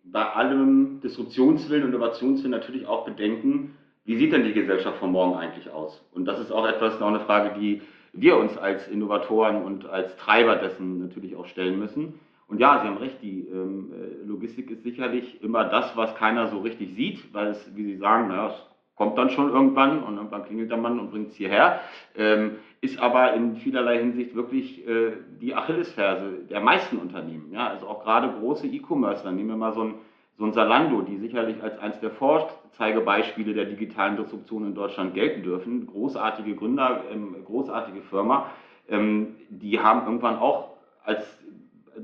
bei 0.04 0.24
allem 0.24 1.00
Disruptionswillen 1.02 1.84
und 1.84 1.90
Innovationswillen 1.90 2.52
natürlich 2.52 2.86
auch 2.86 3.06
bedenken, 3.06 3.76
wie 4.04 4.18
sieht 4.18 4.34
denn 4.34 4.44
die 4.44 4.54
Gesellschaft 4.54 4.98
von 4.98 5.12
morgen 5.12 5.38
eigentlich 5.38 5.70
aus? 5.70 6.04
Und 6.12 6.26
das 6.26 6.40
ist 6.40 6.52
auch 6.52 6.68
etwas, 6.68 7.00
noch 7.00 7.08
eine 7.08 7.20
Frage, 7.22 7.60
die 7.60 7.82
wir 8.14 8.38
uns 8.38 8.58
als 8.58 8.88
Innovatoren 8.88 9.64
und 9.64 9.86
als 9.86 10.16
Treiber 10.18 10.56
dessen 10.56 11.00
natürlich 11.00 11.36
auch 11.36 11.46
stellen 11.46 11.80
müssen. 11.80 12.20
Und 12.48 12.60
ja, 12.60 12.82
Sie 12.82 12.88
haben 12.88 12.98
recht, 12.98 13.22
die 13.22 13.48
ähm, 13.48 13.94
äh, 13.94 14.28
Logistik 14.28 14.70
ist 14.72 14.84
sicherlich 14.84 15.42
immer 15.42 15.64
das, 15.66 15.96
was 15.96 16.16
keiner 16.16 16.50
so 16.50 16.60
richtig 16.60 16.96
sieht, 16.96 17.34
weil 17.34 17.48
es, 17.52 17.76
wie 17.76 17.86
Sie 17.86 17.98
sagen, 17.98 18.28
naja, 18.28 18.50
es 18.50 18.71
kommt 19.02 19.18
dann 19.18 19.32
schon 19.32 19.50
irgendwann 19.50 20.04
und 20.04 20.18
irgendwann 20.18 20.46
klingelt 20.46 20.70
der 20.70 20.78
Mann 20.78 21.00
und 21.00 21.10
bringt 21.10 21.30
es 21.30 21.36
hierher. 21.36 21.80
Ähm, 22.16 22.58
ist 22.82 23.00
aber 23.00 23.34
in 23.34 23.56
vielerlei 23.56 23.98
Hinsicht 23.98 24.36
wirklich 24.36 24.88
äh, 24.88 25.14
die 25.42 25.56
Achillesferse 25.56 26.44
der 26.48 26.62
meisten 26.62 26.98
Unternehmen. 26.98 27.52
Ja? 27.52 27.68
Also 27.68 27.88
auch 27.88 28.04
gerade 28.04 28.32
große 28.40 28.68
E-Commercer, 28.68 29.32
nehmen 29.32 29.50
wir 29.50 29.56
mal 29.56 29.74
so 29.74 29.86
ein, 29.86 29.96
so 30.38 30.46
ein 30.46 30.54
Zalando, 30.54 31.02
die 31.02 31.18
sicherlich 31.18 31.64
als 31.64 31.80
eines 31.80 32.00
der 32.00 32.12
Vorzeigebeispiele 32.12 33.56
der 33.56 33.66
digitalen 33.66 34.18
Disruption 34.18 34.68
in 34.68 34.76
Deutschland 34.76 35.16
gelten 35.16 35.42
dürfen. 35.42 35.88
Großartige 35.88 36.54
Gründer, 36.54 37.02
ähm, 37.12 37.38
großartige 37.44 38.02
Firma, 38.02 38.52
ähm, 38.88 39.36
die 39.50 39.80
haben 39.80 40.06
irgendwann 40.06 40.38
auch 40.38 40.76
als 41.04 41.24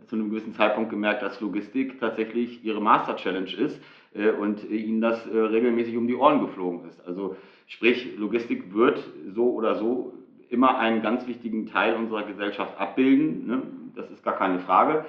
zu 0.08 0.16
einem 0.16 0.30
gewissen 0.30 0.54
Zeitpunkt 0.54 0.90
gemerkt, 0.90 1.22
dass 1.22 1.40
Logistik 1.42 2.00
tatsächlich 2.00 2.64
ihre 2.64 2.82
Master 2.82 3.16
Challenge 3.16 3.52
ist 3.52 3.80
äh, 4.14 4.32
und 4.32 4.70
ihnen 4.70 5.02
das 5.02 5.26
äh, 5.28 5.38
regelmäßig 5.38 5.98
um 5.98 6.08
die 6.08 6.16
Ohren 6.16 6.42
geflogen 6.42 6.88
ist. 6.90 7.06
Also 7.06 7.36
sprich, 7.68 8.18
Logistik 8.18 8.74
wird 8.74 9.04
so 9.34 9.52
oder 9.52 9.76
so 9.76 10.14
immer 10.50 10.78
einen 10.78 11.02
ganz 11.02 11.28
wichtigen 11.28 11.68
Teil 11.68 11.96
unserer 11.96 12.24
Gesellschaft 12.24 12.80
abbilden. 12.80 13.48
Ne? 13.48 13.62
Das 13.96 14.10
ist 14.12 14.24
gar 14.24 14.38
keine 14.38 14.60
Frage. 14.60 15.06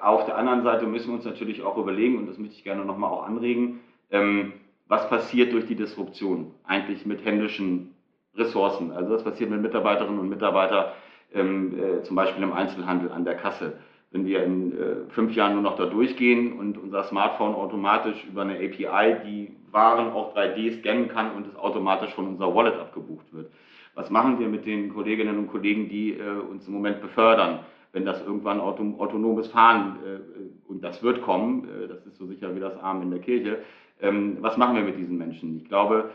Auf 0.00 0.24
der 0.26 0.36
anderen 0.36 0.62
Seite 0.62 0.86
müssen 0.86 1.08
wir 1.08 1.14
uns 1.14 1.24
natürlich 1.24 1.62
auch 1.62 1.76
überlegen, 1.76 2.18
und 2.18 2.26
das 2.26 2.38
möchte 2.38 2.56
ich 2.56 2.64
gerne 2.64 2.84
nochmal 2.84 3.10
auch 3.10 3.24
anregen, 3.24 3.80
ähm, 4.10 4.54
was 4.88 5.08
passiert 5.08 5.52
durch 5.52 5.66
die 5.66 5.76
Disruption 5.76 6.52
eigentlich 6.64 7.06
mit 7.06 7.24
händischen 7.24 7.94
Ressourcen. 8.34 8.90
Also 8.92 9.14
was 9.14 9.24
passiert 9.24 9.50
mit 9.50 9.62
Mitarbeiterinnen 9.62 10.18
und 10.18 10.28
Mitarbeitern, 10.28 10.92
ähm, 11.34 11.78
äh, 11.78 12.02
zum 12.02 12.16
Beispiel 12.16 12.42
im 12.42 12.52
Einzelhandel 12.52 13.10
an 13.12 13.24
der 13.24 13.36
Kasse. 13.36 13.78
Wenn 14.12 14.26
wir 14.26 14.44
in 14.44 14.72
äh, 14.72 14.94
fünf 15.08 15.34
Jahren 15.34 15.54
nur 15.54 15.62
noch 15.62 15.76
da 15.76 15.86
durchgehen 15.86 16.52
und 16.52 16.78
unser 16.78 17.04
Smartphone 17.04 17.54
automatisch 17.54 18.24
über 18.28 18.42
eine 18.42 18.56
API 18.56 19.16
die 19.26 19.52
Waren 19.70 20.12
auch 20.12 20.36
3D 20.36 20.78
scannen 20.78 21.08
kann 21.08 21.32
und 21.32 21.46
es 21.46 21.56
automatisch 21.56 22.12
von 22.12 22.28
unserer 22.28 22.54
Wallet 22.54 22.74
abgebucht 22.74 23.32
wird. 23.32 23.50
Was 23.94 24.10
machen 24.10 24.38
wir 24.38 24.48
mit 24.48 24.66
den 24.66 24.92
Kolleginnen 24.92 25.38
und 25.38 25.48
Kollegen, 25.48 25.88
die 25.88 26.12
äh, 26.12 26.40
uns 26.50 26.66
im 26.66 26.74
Moment 26.74 27.00
befördern? 27.00 27.60
wenn 27.92 28.04
das 28.04 28.20
irgendwann 28.22 28.60
auto, 28.60 28.82
autonomes 28.98 29.48
Fahren, 29.48 29.98
äh, 30.04 30.70
und 30.70 30.82
das 30.82 31.02
wird 31.02 31.22
kommen, 31.22 31.68
äh, 31.68 31.88
das 31.88 32.04
ist 32.06 32.16
so 32.16 32.26
sicher 32.26 32.54
wie 32.54 32.60
das 32.60 32.76
Arm 32.78 33.02
in 33.02 33.10
der 33.10 33.20
Kirche, 33.20 33.58
ähm, 34.00 34.38
was 34.40 34.56
machen 34.56 34.76
wir 34.76 34.82
mit 34.82 34.98
diesen 34.98 35.18
Menschen? 35.18 35.56
Ich 35.58 35.68
glaube, 35.68 36.10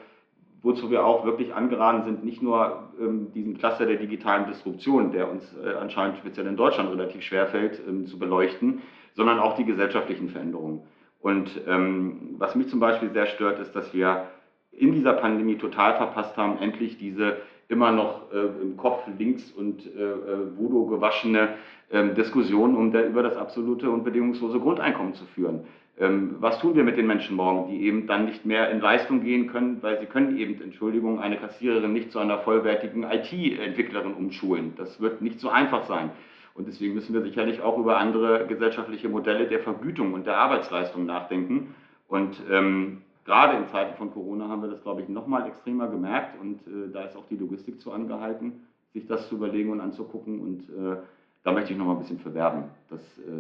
wozu 0.68 0.92
wir 0.92 1.06
auch 1.06 1.26
wirklich 1.26 1.56
angeraten 1.56 2.04
sind, 2.04 2.26
nicht 2.26 2.44
nur 2.44 2.90
ähm, 3.00 3.32
diesen 3.34 3.58
Cluster 3.58 3.86
der 3.86 3.96
digitalen 3.96 4.48
Disruption, 4.48 5.12
der 5.14 5.32
uns 5.32 5.56
äh, 5.64 5.76
anscheinend 5.76 6.18
speziell 6.18 6.46
in 6.46 6.58
Deutschland 6.58 6.92
relativ 6.92 7.24
schwer 7.24 7.48
fällt, 7.48 7.82
ähm, 7.88 8.06
zu 8.06 8.20
beleuchten, 8.20 8.82
sondern 9.16 9.40
auch 9.40 9.56
die 9.56 9.64
gesellschaftlichen 9.64 10.30
Veränderungen. 10.30 10.82
Und 11.22 11.50
ähm, 11.68 12.36
was 12.38 12.56
mich 12.56 12.68
zum 12.68 12.82
Beispiel 12.82 13.10
sehr 13.12 13.28
stört, 13.28 13.60
ist, 13.60 13.76
dass 13.76 13.94
wir 13.94 14.28
in 14.72 14.92
dieser 14.92 15.14
Pandemie 15.14 15.58
total 15.58 15.96
verpasst 15.96 16.36
haben, 16.36 16.60
endlich 16.60 16.98
diese 16.98 17.38
immer 17.70 17.92
noch 17.92 18.32
äh, 18.32 18.62
im 18.62 18.76
Kopf 18.78 19.04
links 19.18 19.52
und 19.52 19.86
äh, 19.86 20.00
äh 20.00 20.58
Voodoo 20.58 20.86
gewaschene 20.88 21.56
ähm, 21.92 22.14
Diskussion 22.16 22.76
um 22.76 22.92
der, 22.92 23.08
über 23.08 23.24
das 23.24 23.38
absolute 23.38 23.90
und 23.90 24.04
bedingungslose 24.04 24.60
Grundeinkommen 24.60 25.14
zu 25.14 25.26
führen. 25.26 25.62
Ähm, 26.00 26.36
was 26.40 26.60
tun 26.60 26.76
wir 26.76 26.84
mit 26.84 26.98
den 26.98 27.08
Menschen 27.08 27.36
morgen, 27.36 27.72
die 27.72 27.82
eben 27.82 28.06
dann 28.06 28.26
nicht 28.26 28.46
mehr 28.46 28.70
in 28.70 28.80
Leistung 28.80 29.24
gehen 29.24 29.48
können, 29.48 29.82
weil 29.82 30.00
sie 30.00 30.06
können 30.06 30.38
eben, 30.38 30.62
Entschuldigung, 30.62 31.20
eine 31.20 31.38
Kassiererin 31.38 31.92
nicht 31.92 32.12
zu 32.12 32.20
einer 32.20 32.38
vollwertigen 32.40 33.04
IT-Entwicklerin 33.04 34.14
umschulen. 34.14 34.74
Das 34.78 35.02
wird 35.02 35.22
nicht 35.22 35.40
so 35.40 35.50
einfach 35.50 35.86
sein. 35.86 36.12
Und 36.54 36.68
deswegen 36.68 36.94
müssen 36.94 37.14
wir 37.14 37.22
sicherlich 37.22 37.62
auch 37.62 37.78
über 37.80 37.98
andere 37.98 38.46
gesellschaftliche 38.48 39.10
Modelle 39.10 39.48
der 39.48 39.60
Vergütung 39.60 40.14
und 40.14 40.28
der 40.28 40.38
Arbeitsleistung 40.38 41.06
nachdenken. 41.06 41.76
Und 42.08 42.42
ähm, 42.52 43.02
gerade 43.26 43.58
in 43.58 43.68
Zeiten 43.68 43.96
von 43.98 44.12
Corona 44.12 44.48
haben 44.48 44.62
wir 44.62 44.70
das, 44.70 44.84
glaube 44.84 45.02
ich, 45.02 45.10
nochmal 45.10 45.48
extremer 45.48 45.88
gemerkt. 45.88 46.40
Und 46.40 46.60
äh, 46.68 46.92
da 46.94 47.04
ist 47.04 47.16
auch 47.16 47.28
die 47.28 47.38
Logistik 47.38 47.82
zu 47.82 47.92
angehalten, 47.92 48.68
sich 48.94 49.08
das 49.08 49.28
zu 49.30 49.36
überlegen 49.36 49.72
und 49.72 49.82
anzugucken. 49.82 50.42
Und 50.42 50.62
äh, 50.70 50.98
da 51.44 51.52
möchte 51.52 51.74
ich 51.74 51.78
nochmal 51.78 51.96
ein 51.96 52.02
bisschen 52.02 52.20
verwerben, 52.20 52.66
dass 52.90 53.02
äh, 53.20 53.32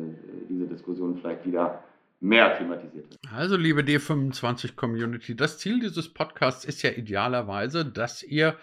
diese 0.49 0.65
Diskussion 0.65 1.17
vielleicht 1.17 1.45
wieder 1.45 1.83
mehr 2.19 2.57
thematisiert 2.57 3.09
wird. 3.09 3.19
Also, 3.33 3.57
liebe 3.57 3.81
D25-Community, 3.81 5.35
das 5.35 5.57
Ziel 5.59 5.79
dieses 5.79 6.13
Podcasts 6.13 6.65
ist 6.65 6.81
ja 6.81 6.91
idealerweise, 6.91 7.85
dass 7.85 8.23
ihr 8.23 8.57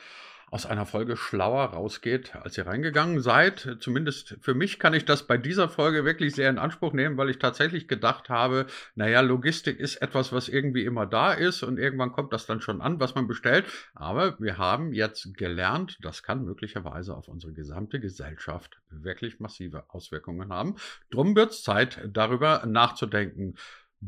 aus 0.55 0.67
einer 0.67 0.87
Folge 0.87 1.17
schlauer 1.17 1.65
rausgeht, 1.65 2.37
als 2.37 2.57
ihr 2.57 2.69
reingegangen 2.69 3.21
seid. 3.21 3.79
Zumindest 3.81 4.37
für 4.41 4.55
mich 4.55 4.79
kann 4.79 4.95
ich 4.95 5.05
das 5.05 5.27
bei 5.27 5.37
dieser 5.37 5.69
Folge 5.69 6.05
wirklich 6.05 6.37
sehr 6.37 6.49
in 6.49 6.59
Anspruch 6.59 6.93
nehmen, 6.93 7.17
weil 7.17 7.29
ich 7.29 7.41
tatsächlich 7.41 7.89
gedacht 7.89 8.29
habe, 8.29 8.67
naja, 8.95 9.21
Logistik 9.21 9.81
ist 9.81 9.97
etwas, 9.97 10.33
was 10.33 10.49
irgendwie 10.49 10.85
immer 10.85 11.07
da 11.07 11.33
ist 11.33 11.65
und 11.65 11.77
irgendwann 11.77 12.13
kommt 12.13 12.33
das 12.33 12.47
dann 12.47 12.61
schon 12.61 12.81
an, 12.83 13.01
was 13.01 13.17
man 13.17 13.27
bestellt. 13.27 13.65
Aber 13.97 14.39
wir 14.39 14.57
haben 14.57 14.93
jetzt 14.93 15.37
gelernt, 15.37 15.99
das 16.03 16.23
kann 16.23 16.45
möglicherweise 16.45 17.17
auf 17.17 17.27
unsere 17.27 17.53
gesamte 17.53 17.99
Gesellschaft 17.99 18.79
wirklich 18.91 19.41
massive 19.41 19.83
Auswirkungen 19.89 20.53
haben. 20.53 20.77
Drum 21.11 21.35
wird 21.35 21.51
es 21.51 21.65
Zeit, 21.65 21.99
darüber 22.13 22.65
nachzudenken. 22.65 23.57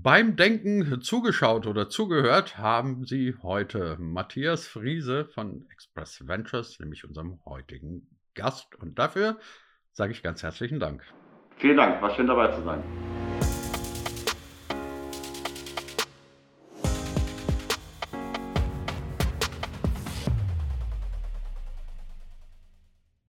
Beim 0.03 0.37
Denken 0.37 1.01
zugeschaut 1.01 1.67
oder 1.67 1.89
zugehört 1.89 2.59
haben 2.59 3.07
Sie 3.07 3.35
heute 3.43 3.97
Matthias 3.99 4.69
Friese 4.69 5.25
von 5.25 5.67
Express 5.73 6.29
Ventures, 6.29 6.79
nämlich 6.79 7.07
unserem 7.07 7.41
heutigen 7.47 8.07
Gast. 8.35 8.75
Und 8.75 8.99
dafür 8.99 9.39
sage 9.93 10.13
ich 10.13 10.23
ganz 10.23 10.43
herzlichen 10.43 10.81
Dank. 10.81 11.03
Vielen 11.57 11.79
Dank, 11.79 12.03
war 12.03 12.15
schön 12.15 12.27
dabei 12.27 12.49
zu 12.49 12.63
sein. 12.63 12.85